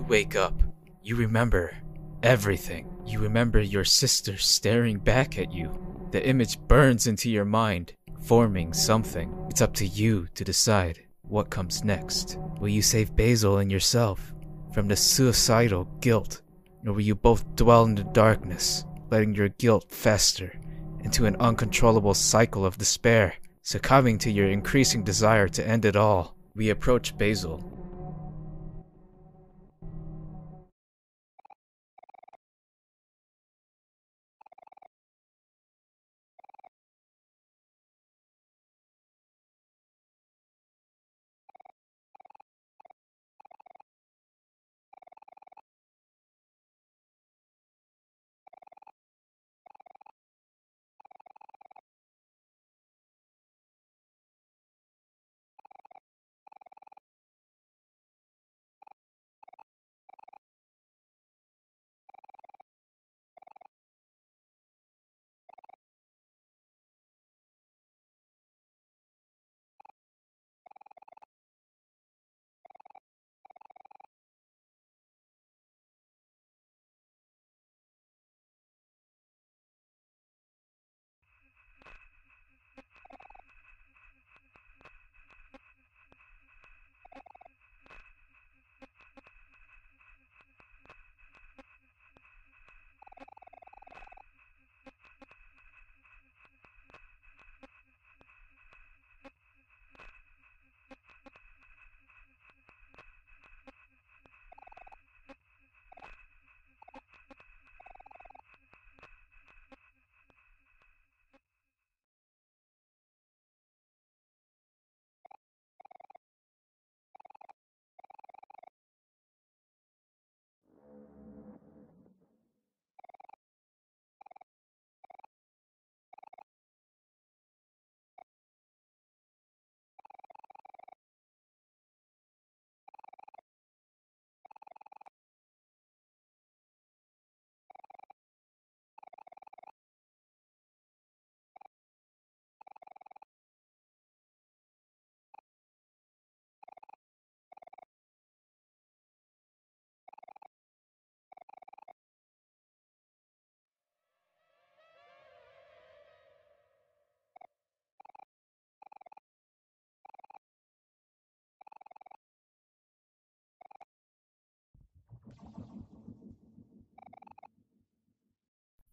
wake 0.00 0.34
up. 0.34 0.62
You 1.02 1.16
remember 1.16 1.76
everything. 2.22 2.88
You 3.04 3.18
remember 3.18 3.60
your 3.60 3.84
sister 3.84 4.38
staring 4.38 4.98
back 4.98 5.38
at 5.38 5.52
you. 5.52 5.76
The 6.12 6.26
image 6.26 6.58
burns 6.60 7.06
into 7.06 7.28
your 7.28 7.44
mind, 7.44 7.92
forming 8.22 8.72
something. 8.72 9.34
It's 9.50 9.60
up 9.60 9.74
to 9.74 9.86
you 9.86 10.28
to 10.34 10.44
decide 10.44 11.00
what 11.22 11.50
comes 11.50 11.84
next. 11.84 12.38
Will 12.60 12.68
you 12.68 12.80
save 12.82 13.14
Basil 13.16 13.58
and 13.58 13.70
yourself 13.70 14.32
from 14.72 14.88
the 14.88 14.96
suicidal 14.96 15.84
guilt, 16.00 16.40
or 16.86 16.92
will 16.92 17.02
you 17.02 17.14
both 17.14 17.44
dwell 17.56 17.84
in 17.84 17.94
the 17.94 18.04
darkness, 18.04 18.86
letting 19.10 19.34
your 19.34 19.48
guilt 19.50 19.90
fester 19.90 20.58
into 21.00 21.26
an 21.26 21.36
uncontrollable 21.36 22.14
cycle 22.14 22.64
of 22.64 22.78
despair, 22.78 23.34
succumbing 23.62 24.18
to 24.18 24.30
your 24.30 24.48
increasing 24.48 25.02
desire 25.02 25.48
to 25.48 25.66
end 25.66 25.84
it 25.84 25.96
all? 25.96 26.36
We 26.54 26.70
approach 26.70 27.16
Basil, 27.18 27.62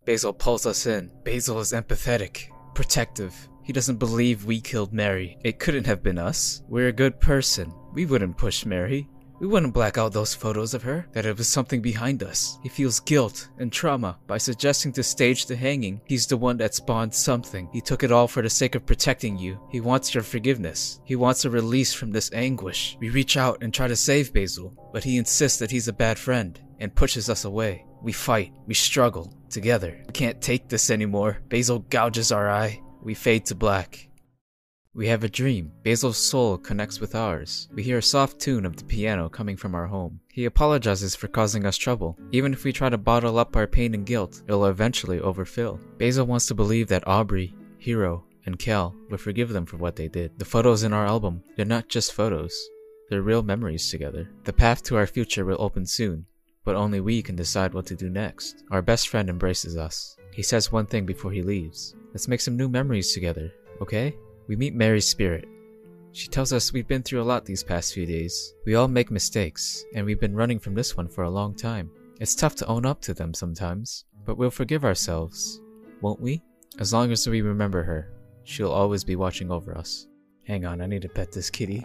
Basil 0.09 0.33
pulls 0.33 0.65
us 0.65 0.87
in. 0.87 1.11
Basil 1.23 1.59
is 1.59 1.71
empathetic, 1.71 2.49
protective. 2.73 3.47
He 3.61 3.71
doesn't 3.71 3.97
believe 3.97 4.43
we 4.43 4.59
killed 4.59 4.91
Mari. 4.91 5.37
It 5.43 5.59
couldn't 5.59 5.85
have 5.85 6.01
been 6.01 6.17
us. 6.17 6.63
We're 6.67 6.87
a 6.87 6.91
good 6.91 7.19
person. 7.19 7.71
We 7.93 8.07
wouldn't 8.07 8.35
push 8.35 8.65
Mari. 8.65 9.07
We 9.39 9.45
wouldn't 9.45 9.75
black 9.75 9.99
out 9.99 10.11
those 10.11 10.33
photos 10.33 10.73
of 10.73 10.81
her, 10.81 11.05
that 11.11 11.27
it 11.27 11.37
was 11.37 11.47
something 11.47 11.79
behind 11.79 12.23
us. 12.23 12.57
He 12.63 12.69
feels 12.69 12.99
guilt 12.99 13.49
and 13.59 13.71
trauma. 13.71 14.17
By 14.25 14.39
suggesting 14.39 14.91
to 14.93 15.03
stage 15.03 15.45
the 15.45 15.55
hanging, 15.55 16.01
he's 16.05 16.25
the 16.25 16.37
one 16.37 16.57
that 16.57 16.73
spawned 16.73 17.13
something. 17.13 17.69
He 17.71 17.79
took 17.79 18.01
it 18.01 18.11
all 18.11 18.27
for 18.27 18.41
the 18.41 18.49
sake 18.49 18.73
of 18.73 18.87
protecting 18.87 19.37
you. 19.37 19.59
He 19.69 19.79
wants 19.79 20.15
your 20.15 20.23
forgiveness. 20.23 21.01
He 21.05 21.15
wants 21.15 21.45
a 21.45 21.51
release 21.51 21.93
from 21.93 22.09
this 22.09 22.33
anguish. 22.33 22.97
We 22.99 23.11
reach 23.11 23.37
out 23.37 23.61
and 23.61 23.71
try 23.71 23.87
to 23.87 23.95
save 23.95 24.33
Basil, 24.33 24.73
but 24.91 25.03
he 25.03 25.17
insists 25.17 25.59
that 25.59 25.69
he's 25.69 25.87
a 25.87 25.93
bad 25.93 26.17
friend 26.17 26.59
and 26.79 26.95
pushes 26.95 27.29
us 27.29 27.45
away. 27.45 27.85
We 28.01 28.11
fight. 28.11 28.53
We 28.65 28.73
struggle. 28.73 29.35
Together. 29.49 29.99
We 30.07 30.13
can't 30.13 30.41
take 30.41 30.69
this 30.69 30.89
anymore. 30.89 31.39
Basil 31.49 31.79
gouges 31.79 32.31
our 32.31 32.49
eye. 32.49 32.81
We 33.01 33.13
fade 33.13 33.45
to 33.45 33.55
black. 33.55 34.07
We 34.93 35.07
have 35.07 35.23
a 35.23 35.29
dream. 35.29 35.71
Basil's 35.83 36.17
soul 36.17 36.57
connects 36.57 36.99
with 36.99 37.15
ours. 37.15 37.69
We 37.73 37.83
hear 37.83 37.99
a 37.99 38.03
soft 38.03 38.39
tune 38.39 38.65
of 38.65 38.75
the 38.75 38.83
piano 38.83 39.29
coming 39.29 39.55
from 39.55 39.75
our 39.75 39.88
home. 39.88 40.19
He 40.29 40.45
apologizes 40.45 41.15
for 41.15 41.27
causing 41.27 41.65
us 41.65 41.77
trouble. 41.77 42.17
Even 42.31 42.53
if 42.53 42.63
we 42.63 42.73
try 42.73 42.89
to 42.89 42.97
bottle 42.97 43.39
up 43.39 43.55
our 43.55 43.67
pain 43.67 43.93
and 43.93 44.05
guilt, 44.05 44.41
it'll 44.47 44.65
eventually 44.65 45.19
overfill. 45.19 45.79
Basil 45.97 46.25
wants 46.25 46.47
to 46.47 46.55
believe 46.55 46.88
that 46.88 47.07
Aubrey, 47.07 47.53
Hero, 47.77 48.25
and 48.45 48.59
Kel 48.59 48.95
will 49.09 49.17
forgive 49.17 49.49
them 49.49 49.65
for 49.65 49.77
what 49.77 49.95
they 49.95 50.07
did. 50.07 50.38
The 50.38 50.45
photos 50.45 50.83
in 50.83 50.91
our 50.91 51.05
album, 51.05 51.43
they're 51.55 51.65
not 51.65 51.88
just 51.88 52.13
photos. 52.13 52.53
They're 53.09 53.21
real 53.21 53.43
memories 53.43 53.89
together. 53.89 54.29
The 54.43 54.53
path 54.53 54.83
to 54.83 54.97
our 54.97 55.07
future 55.07 55.45
will 55.45 55.62
open 55.62 55.85
soon, 55.85 56.25
but 56.69 56.75
only 56.75 56.99
we 57.01 57.23
can 57.23 57.36
decide 57.36 57.73
what 57.73 57.88
to 57.88 57.95
do 57.95 58.12
next. 58.12 58.63
Our 58.69 58.84
best 58.84 59.10
friend 59.10 59.27
embraces 59.27 59.75
us. 59.75 60.15
He 60.32 60.43
says 60.43 60.71
one 60.71 60.86
thing 60.86 61.03
before 61.03 61.32
he 61.32 61.41
leaves. 61.41 61.95
Let's 62.13 62.27
make 62.27 62.41
some 62.41 62.55
new 62.55 62.69
memories 62.69 63.12
together, 63.12 63.51
okay? 63.82 64.15
We 64.47 64.55
meet 64.55 64.75
Mari's 64.75 65.08
spirit. 65.08 65.47
She 66.12 66.27
tells 66.27 66.53
us 66.53 66.71
we've 66.71 66.88
been 66.88 67.01
through 67.01 67.23
a 67.23 67.32
lot 67.32 67.43
these 67.43 67.63
past 67.63 67.95
few 67.95 68.05
days. 68.05 68.53
We 68.67 68.75
all 68.75 68.88
make 68.88 69.10
mistakes, 69.10 69.84
and 69.95 70.05
we've 70.05 70.19
been 70.19 70.36
running 70.36 70.60
from 70.60 70.75
this 70.75 70.95
one 70.95 71.08
for 71.08 71.23
a 71.23 71.29
long 71.32 71.55
time. 71.55 71.89
It's 72.19 72.36
tough 72.36 72.53
to 72.58 72.67
own 72.67 72.86
up 72.86 73.01
to 73.01 73.15
them 73.15 73.34
sometimes, 73.34 74.05
but 74.23 74.38
we'll 74.38 74.51
forgive 74.51 74.86
ourselves, 74.86 75.62
won't 76.01 76.21
we? 76.21 76.43
As 76.77 76.93
long 76.93 77.12
as 77.12 77.27
we 77.27 77.41
remember 77.41 77.82
her, 77.82 78.12
she'll 78.43 78.69
always 78.69 79.03
be 79.03 79.15
watching 79.15 79.49
over 79.49 79.75
us. 79.75 80.05
Hang 80.45 80.65
on, 80.65 80.82
I 80.82 80.86
need 80.86 81.01
to 81.01 81.10
pet 81.10 81.32
this 81.32 81.49
kitty. 81.49 81.84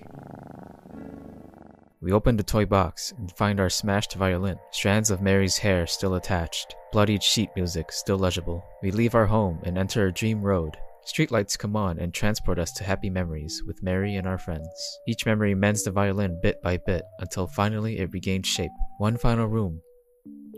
We 2.00 2.12
open 2.12 2.36
the 2.36 2.42
toy 2.42 2.66
box 2.66 3.12
and 3.16 3.32
find 3.32 3.58
our 3.60 3.70
smashed 3.70 4.14
violin, 4.14 4.58
strands 4.72 5.10
of 5.10 5.22
Mari's 5.22 5.58
hair 5.58 5.86
still 5.86 6.14
attached, 6.16 6.74
bloodied 6.92 7.22
sheet 7.22 7.50
music 7.56 7.92
still 7.92 8.18
legible. 8.18 8.64
We 8.82 8.90
leave 8.90 9.14
our 9.14 9.26
home 9.26 9.60
and 9.64 9.78
enter 9.78 10.06
a 10.06 10.12
dream 10.12 10.42
road, 10.42 10.76
Streetlights 11.06 11.58
come 11.58 11.76
on 11.76 11.98
and 11.98 12.14
transport 12.14 12.58
us 12.58 12.72
to 12.72 12.84
happy 12.84 13.10
memories 13.10 13.62
with 13.66 13.82
Mari 13.82 14.16
and 14.16 14.26
our 14.26 14.38
friends. 14.38 14.66
Each 15.06 15.26
memory 15.26 15.54
mends 15.54 15.84
the 15.84 15.90
violin 15.90 16.40
bit 16.42 16.62
by 16.62 16.78
bit 16.78 17.02
until 17.18 17.46
finally 17.46 17.98
it 17.98 18.12
regains 18.12 18.48
shape. 18.48 18.70
One 18.98 19.18
final 19.18 19.46
room. 19.46 19.82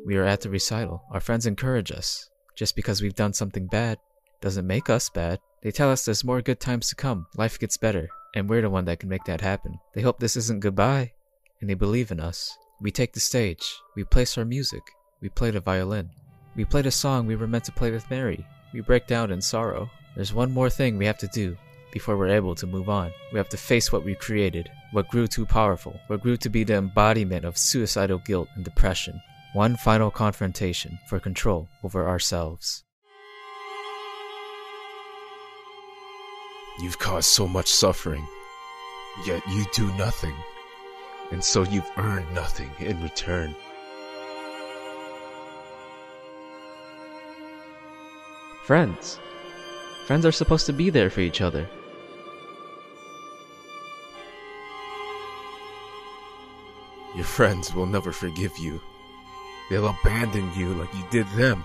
We 0.05 0.17
are 0.17 0.25
at 0.25 0.43
the 0.43 0.51
recital. 0.51 1.03
Our 1.11 1.21
friends 1.21 1.47
encourage 1.47 1.91
us. 1.91 2.31
Just 2.55 2.77
because 2.77 3.03
we've 3.03 3.15
done 3.15 3.33
something 3.33 3.67
bad 3.67 3.99
doesn't 4.41 4.67
make 4.67 4.89
us 4.89 5.11
bad. 5.11 5.41
They 5.63 5.73
tell 5.73 5.91
us 5.91 6.05
there's 6.05 6.23
more 6.23 6.41
good 6.43 6.61
times 6.61 6.89
to 6.91 6.95
come, 6.95 7.27
life 7.37 7.59
gets 7.59 7.77
better, 7.77 8.09
and 8.37 8.49
we're 8.49 8.63
the 8.63 8.71
one 8.71 8.85
that 8.85 9.01
can 9.01 9.09
make 9.09 9.25
that 9.25 9.41
happen. 9.41 9.81
They 9.95 10.03
hope 10.03 10.21
this 10.21 10.37
isn't 10.37 10.61
goodbye, 10.61 11.13
and 11.61 11.71
they 11.71 11.75
believe 11.75 12.11
in 12.11 12.21
us. 12.21 12.57
We 12.81 12.91
take 12.91 13.13
the 13.13 13.21
stage. 13.21 13.81
We 13.95 14.05
place 14.05 14.37
our 14.37 14.45
music. 14.45 14.83
We 15.21 15.29
play 15.29 15.51
the 15.51 15.61
violin. 15.61 16.11
We 16.55 16.65
play 16.65 16.83
the 16.83 16.91
song 16.91 17.27
we 17.27 17.37
were 17.37 17.47
meant 17.47 17.65
to 17.65 17.73
play 17.73 17.91
with 17.91 18.11
Mari. 18.11 18.47
We 18.73 18.81
break 18.81 19.07
down 19.07 19.31
in 19.31 19.41
sorrow. 19.41 19.91
There's 20.15 20.35
one 20.35 20.53
more 20.53 20.71
thing 20.71 20.97
we 20.97 21.07
have 21.07 21.19
to 21.19 21.27
do 21.29 21.57
before 21.93 22.17
we're 22.17 22.29
able 22.29 22.55
to 22.55 22.67
move 22.67 22.89
on. 22.89 23.11
We 23.33 23.39
have 23.39 23.49
to 23.51 23.57
face 23.57 23.91
what 23.91 24.05
we 24.05 24.15
created, 24.15 24.71
what 24.93 25.09
grew 25.09 25.27
too 25.27 25.47
powerful, 25.47 25.99
what 26.09 26.23
grew 26.23 26.37
to 26.39 26.51
be 26.51 26.65
the 26.65 26.77
embodiment 26.77 27.45
of 27.45 27.57
suicidal 27.57 28.19
guilt 28.19 28.49
and 28.55 28.65
depression. 28.65 29.21
One 29.55 29.77
final 29.77 30.11
confrontation 30.11 30.99
for 31.09 31.19
control 31.19 31.69
over 31.83 32.07
ourselves. 32.07 32.85
You've 36.83 36.99
caused 36.99 37.31
so 37.31 37.49
much 37.49 37.69
suffering, 37.69 38.27
yet 39.27 39.43
you 39.49 39.65
do 39.73 39.91
nothing, 39.95 40.35
and 41.31 41.43
so 41.43 41.63
you've 41.65 41.91
earned 41.97 42.33
nothing 42.35 42.71
in 42.79 43.03
return. 43.03 43.55
Friends. 48.65 49.21
Friends 50.07 50.27
are 50.27 50.33
supposed 50.33 50.67
to 50.67 50.73
be 50.73 50.91
there 50.91 51.11
for 51.11 51.21
each 51.21 51.41
other. 51.41 51.69
Your 57.15 57.25
friends 57.25 57.75
will 57.75 57.87
never 57.87 58.13
forgive 58.13 58.59
you. 58.59 58.81
They'll 59.71 59.89
abandon 59.89 60.53
you 60.55 60.75
like 60.75 60.93
you 60.95 61.05
did 61.11 61.27
them. 61.37 61.65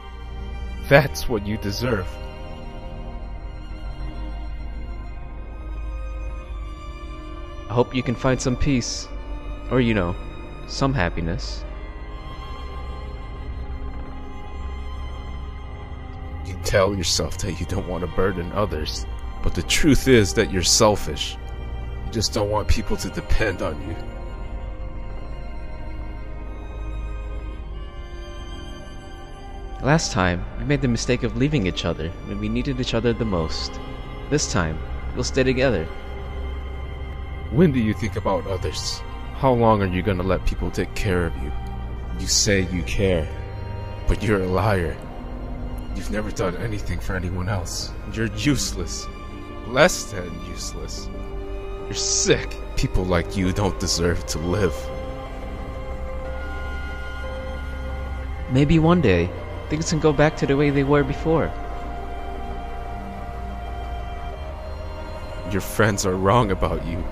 That's 0.87 1.27
what 1.27 1.45
you 1.45 1.57
deserve. 1.57 2.07
I 7.69 7.73
hope 7.73 7.95
you 7.95 8.03
can 8.03 8.15
find 8.15 8.41
some 8.41 8.55
peace. 8.55 9.07
Or, 9.71 9.79
you 9.79 9.93
know, 9.93 10.15
some 10.67 10.93
happiness. 10.93 11.63
You 16.45 16.59
tell 16.65 16.93
yourself 16.93 17.37
that 17.37 17.53
you 17.53 17.65
don't 17.65 17.87
want 17.87 18.01
to 18.01 18.07
burden 18.07 18.51
others, 18.51 19.05
but 19.41 19.55
the 19.55 19.63
truth 19.63 20.09
is 20.09 20.33
that 20.33 20.51
you're 20.51 20.61
selfish. 20.61 21.37
You 22.05 22.11
just 22.11 22.33
don't 22.33 22.49
want 22.49 22.67
people 22.67 22.97
to 22.97 23.09
depend 23.09 23.61
on 23.61 23.81
you. 23.87 23.95
Last 29.81 30.11
time, 30.11 30.45
we 30.59 30.65
made 30.65 30.81
the 30.81 30.87
mistake 30.89 31.23
of 31.23 31.37
leaving 31.37 31.65
each 31.65 31.85
other 31.85 32.09
when 32.27 32.39
we 32.39 32.49
needed 32.49 32.79
each 32.79 32.93
other 32.93 33.13
the 33.13 33.25
most. 33.25 33.79
This 34.29 34.51
time, 34.51 34.77
we'll 35.15 35.23
stay 35.23 35.43
together. 35.43 35.85
When 37.51 37.71
do 37.71 37.79
you 37.79 37.93
think 37.93 38.17
about 38.17 38.45
others? 38.47 39.01
How 39.41 39.53
long 39.53 39.81
are 39.81 39.87
you 39.87 40.03
gonna 40.03 40.21
let 40.21 40.45
people 40.45 40.69
take 40.69 40.93
care 40.93 41.25
of 41.25 41.35
you? 41.41 41.51
You 42.19 42.27
say 42.27 42.67
you 42.71 42.83
care, 42.83 43.27
but 44.07 44.21
you're 44.21 44.43
a 44.43 44.45
liar. 44.45 44.95
You've 45.95 46.11
never 46.11 46.29
done 46.29 46.55
anything 46.57 46.99
for 46.99 47.15
anyone 47.15 47.49
else. 47.49 47.91
You're 48.13 48.27
useless. 48.35 49.07
Less 49.65 50.11
than 50.11 50.29
useless. 50.45 51.09
You're 51.85 51.95
sick. 51.95 52.55
People 52.75 53.03
like 53.03 53.35
you 53.35 53.51
don't 53.51 53.79
deserve 53.79 54.23
to 54.27 54.37
live. 54.37 54.75
Maybe 58.51 58.77
one 58.77 59.01
day, 59.01 59.27
things 59.71 59.89
can 59.89 59.99
go 59.99 60.13
back 60.13 60.37
to 60.37 60.45
the 60.45 60.55
way 60.55 60.69
they 60.69 60.83
were 60.83 61.03
before. 61.03 61.51
Your 65.49 65.61
friends 65.61 66.05
are 66.05 66.15
wrong 66.15 66.51
about 66.51 66.85
you. 66.85 67.03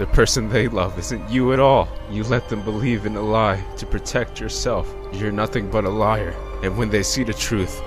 The 0.00 0.06
person 0.06 0.48
they 0.48 0.66
love 0.66 0.98
isn't 0.98 1.28
you 1.28 1.52
at 1.52 1.60
all. 1.60 1.86
You 2.10 2.24
let 2.24 2.48
them 2.48 2.62
believe 2.62 3.04
in 3.04 3.16
a 3.16 3.20
lie 3.20 3.62
to 3.76 3.84
protect 3.84 4.40
yourself. 4.40 4.90
You're 5.12 5.30
nothing 5.30 5.70
but 5.70 5.84
a 5.84 5.90
liar. 5.90 6.34
And 6.62 6.78
when 6.78 6.88
they 6.88 7.02
see 7.02 7.22
the 7.22 7.34
truth, 7.34 7.82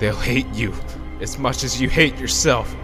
they'll 0.00 0.16
hate 0.16 0.52
you 0.52 0.74
as 1.20 1.38
much 1.38 1.62
as 1.62 1.80
you 1.80 1.88
hate 1.88 2.18
yourself. 2.18 2.74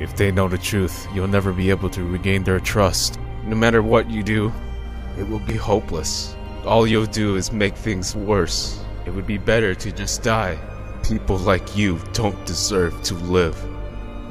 If 0.00 0.16
they 0.16 0.32
know 0.32 0.48
the 0.48 0.58
truth, 0.58 1.06
you'll 1.14 1.28
never 1.28 1.52
be 1.52 1.70
able 1.70 1.88
to 1.90 2.02
regain 2.02 2.42
their 2.42 2.58
trust. 2.58 3.20
No 3.44 3.54
matter 3.54 3.80
what 3.80 4.10
you 4.10 4.24
do, 4.24 4.52
it 5.16 5.28
will 5.28 5.46
be 5.46 5.54
hopeless. 5.54 6.34
All 6.64 6.84
you'll 6.84 7.06
do 7.06 7.36
is 7.36 7.52
make 7.52 7.76
things 7.76 8.16
worse. 8.16 8.82
It 9.06 9.10
would 9.10 9.28
be 9.28 9.38
better 9.38 9.72
to 9.76 9.92
just 9.92 10.24
die. 10.24 10.58
People 11.04 11.38
like 11.38 11.76
you 11.76 12.00
don't 12.12 12.44
deserve 12.44 13.00
to 13.04 13.14
live. 13.14 13.56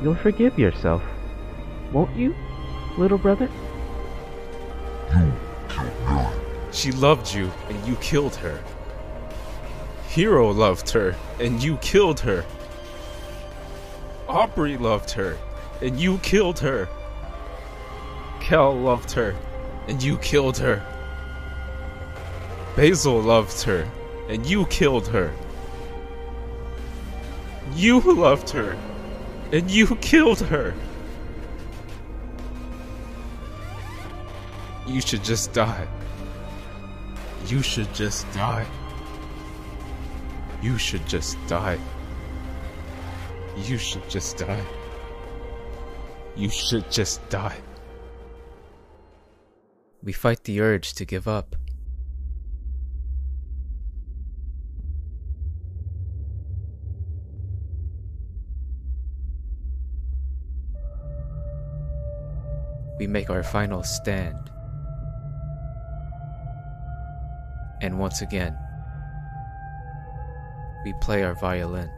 You'll 0.03 0.15
forgive 0.15 0.59
yourself, 0.59 1.01
won't 1.93 2.13
you, 2.17 2.35
little 2.97 3.17
brother? 3.17 3.49
She 6.71 6.91
loved 6.91 7.33
you, 7.33 7.51
and 7.69 7.87
you 7.87 7.95
killed 7.95 8.35
her. 8.35 8.61
Hero 10.07 10.51
loved 10.51 10.89
her, 10.91 11.15
and 11.39 11.61
you 11.63 11.77
killed 11.77 12.19
her. 12.21 12.45
Aubrey 14.27 14.77
loved 14.77 15.11
her, 15.11 15.37
and 15.81 15.99
you 15.99 16.17
killed 16.19 16.59
her. 16.59 16.87
Kel 18.39 18.75
loved 18.75 19.11
her, 19.11 19.35
and 19.87 20.01
you 20.03 20.17
killed 20.17 20.57
her. 20.57 20.85
Basil 22.75 23.21
loved 23.21 23.61
her, 23.63 23.89
and 24.29 24.45
you 24.45 24.65
killed 24.65 25.07
her. 25.07 25.33
You 27.73 27.99
loved 28.01 28.49
her, 28.51 28.77
and 29.51 29.71
you 29.71 29.95
killed 29.95 30.41
her. 30.41 30.73
You 34.87 35.01
should 35.01 35.23
just 35.23 35.51
die. 35.51 35.87
You 37.47 37.61
should 37.61 37.93
just 37.93 38.31
die. 38.33 38.65
You 40.61 40.77
should 40.77 41.05
just 41.07 41.37
die. 41.47 41.79
You 43.57 43.77
should 43.77 44.07
just 44.09 44.37
die. 44.37 44.63
You 46.35 46.49
should 46.49 46.91
just 46.91 47.27
die. 47.29 47.57
We 50.03 50.13
fight 50.13 50.43
the 50.43 50.61
urge 50.61 50.93
to 50.95 51.05
give 51.05 51.27
up. 51.27 51.55
We 62.99 63.07
make 63.07 63.29
our 63.29 63.43
final 63.43 63.83
stand. 63.83 64.54
And 67.85 67.99
once 67.99 68.23
again, 68.23 68.57
we 70.83 70.93
play 70.93 71.21
our 71.21 71.35
violin. 71.35 71.91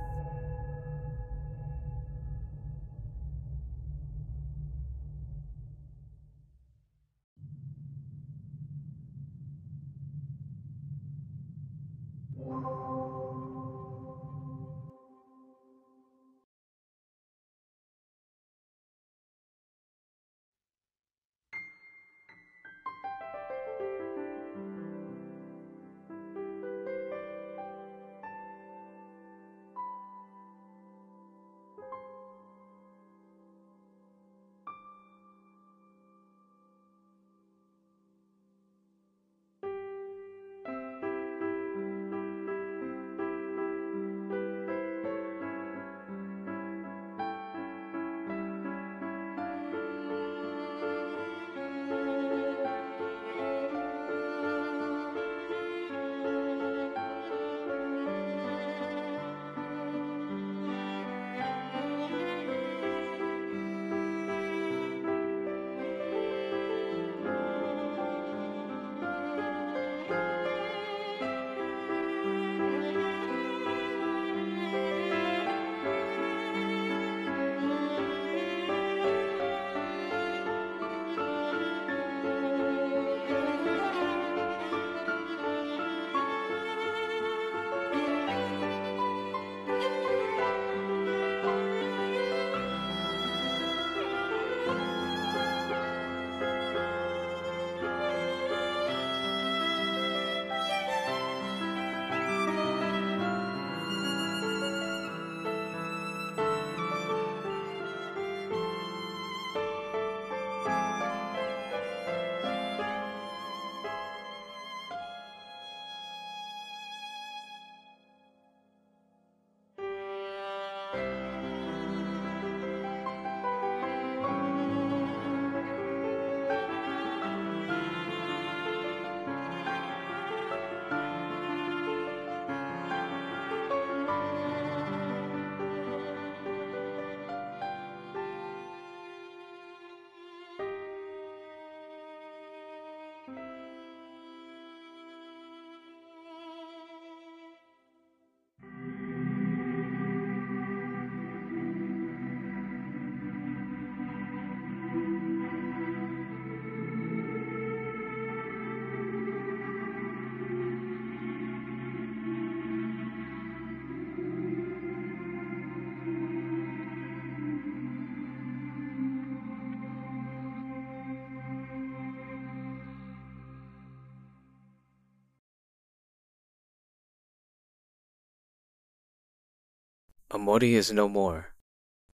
Omori 180.38 180.74
is 180.74 180.92
no 180.92 181.10
more. 181.10 181.56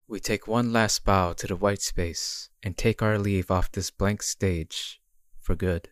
We 0.08 0.22
take 0.22 0.48
one 0.48 0.72
last 0.72 1.04
bow 1.04 1.34
to 1.34 1.46
the 1.46 1.58
white 1.58 1.82
space 1.82 2.50
and 2.64 2.78
take 2.78 3.02
our 3.02 3.20
leave 3.20 3.52
off 3.52 3.70
this 3.70 3.92
blank 3.92 4.24
stage 4.24 5.02
for 5.42 5.56
good. 5.56 5.90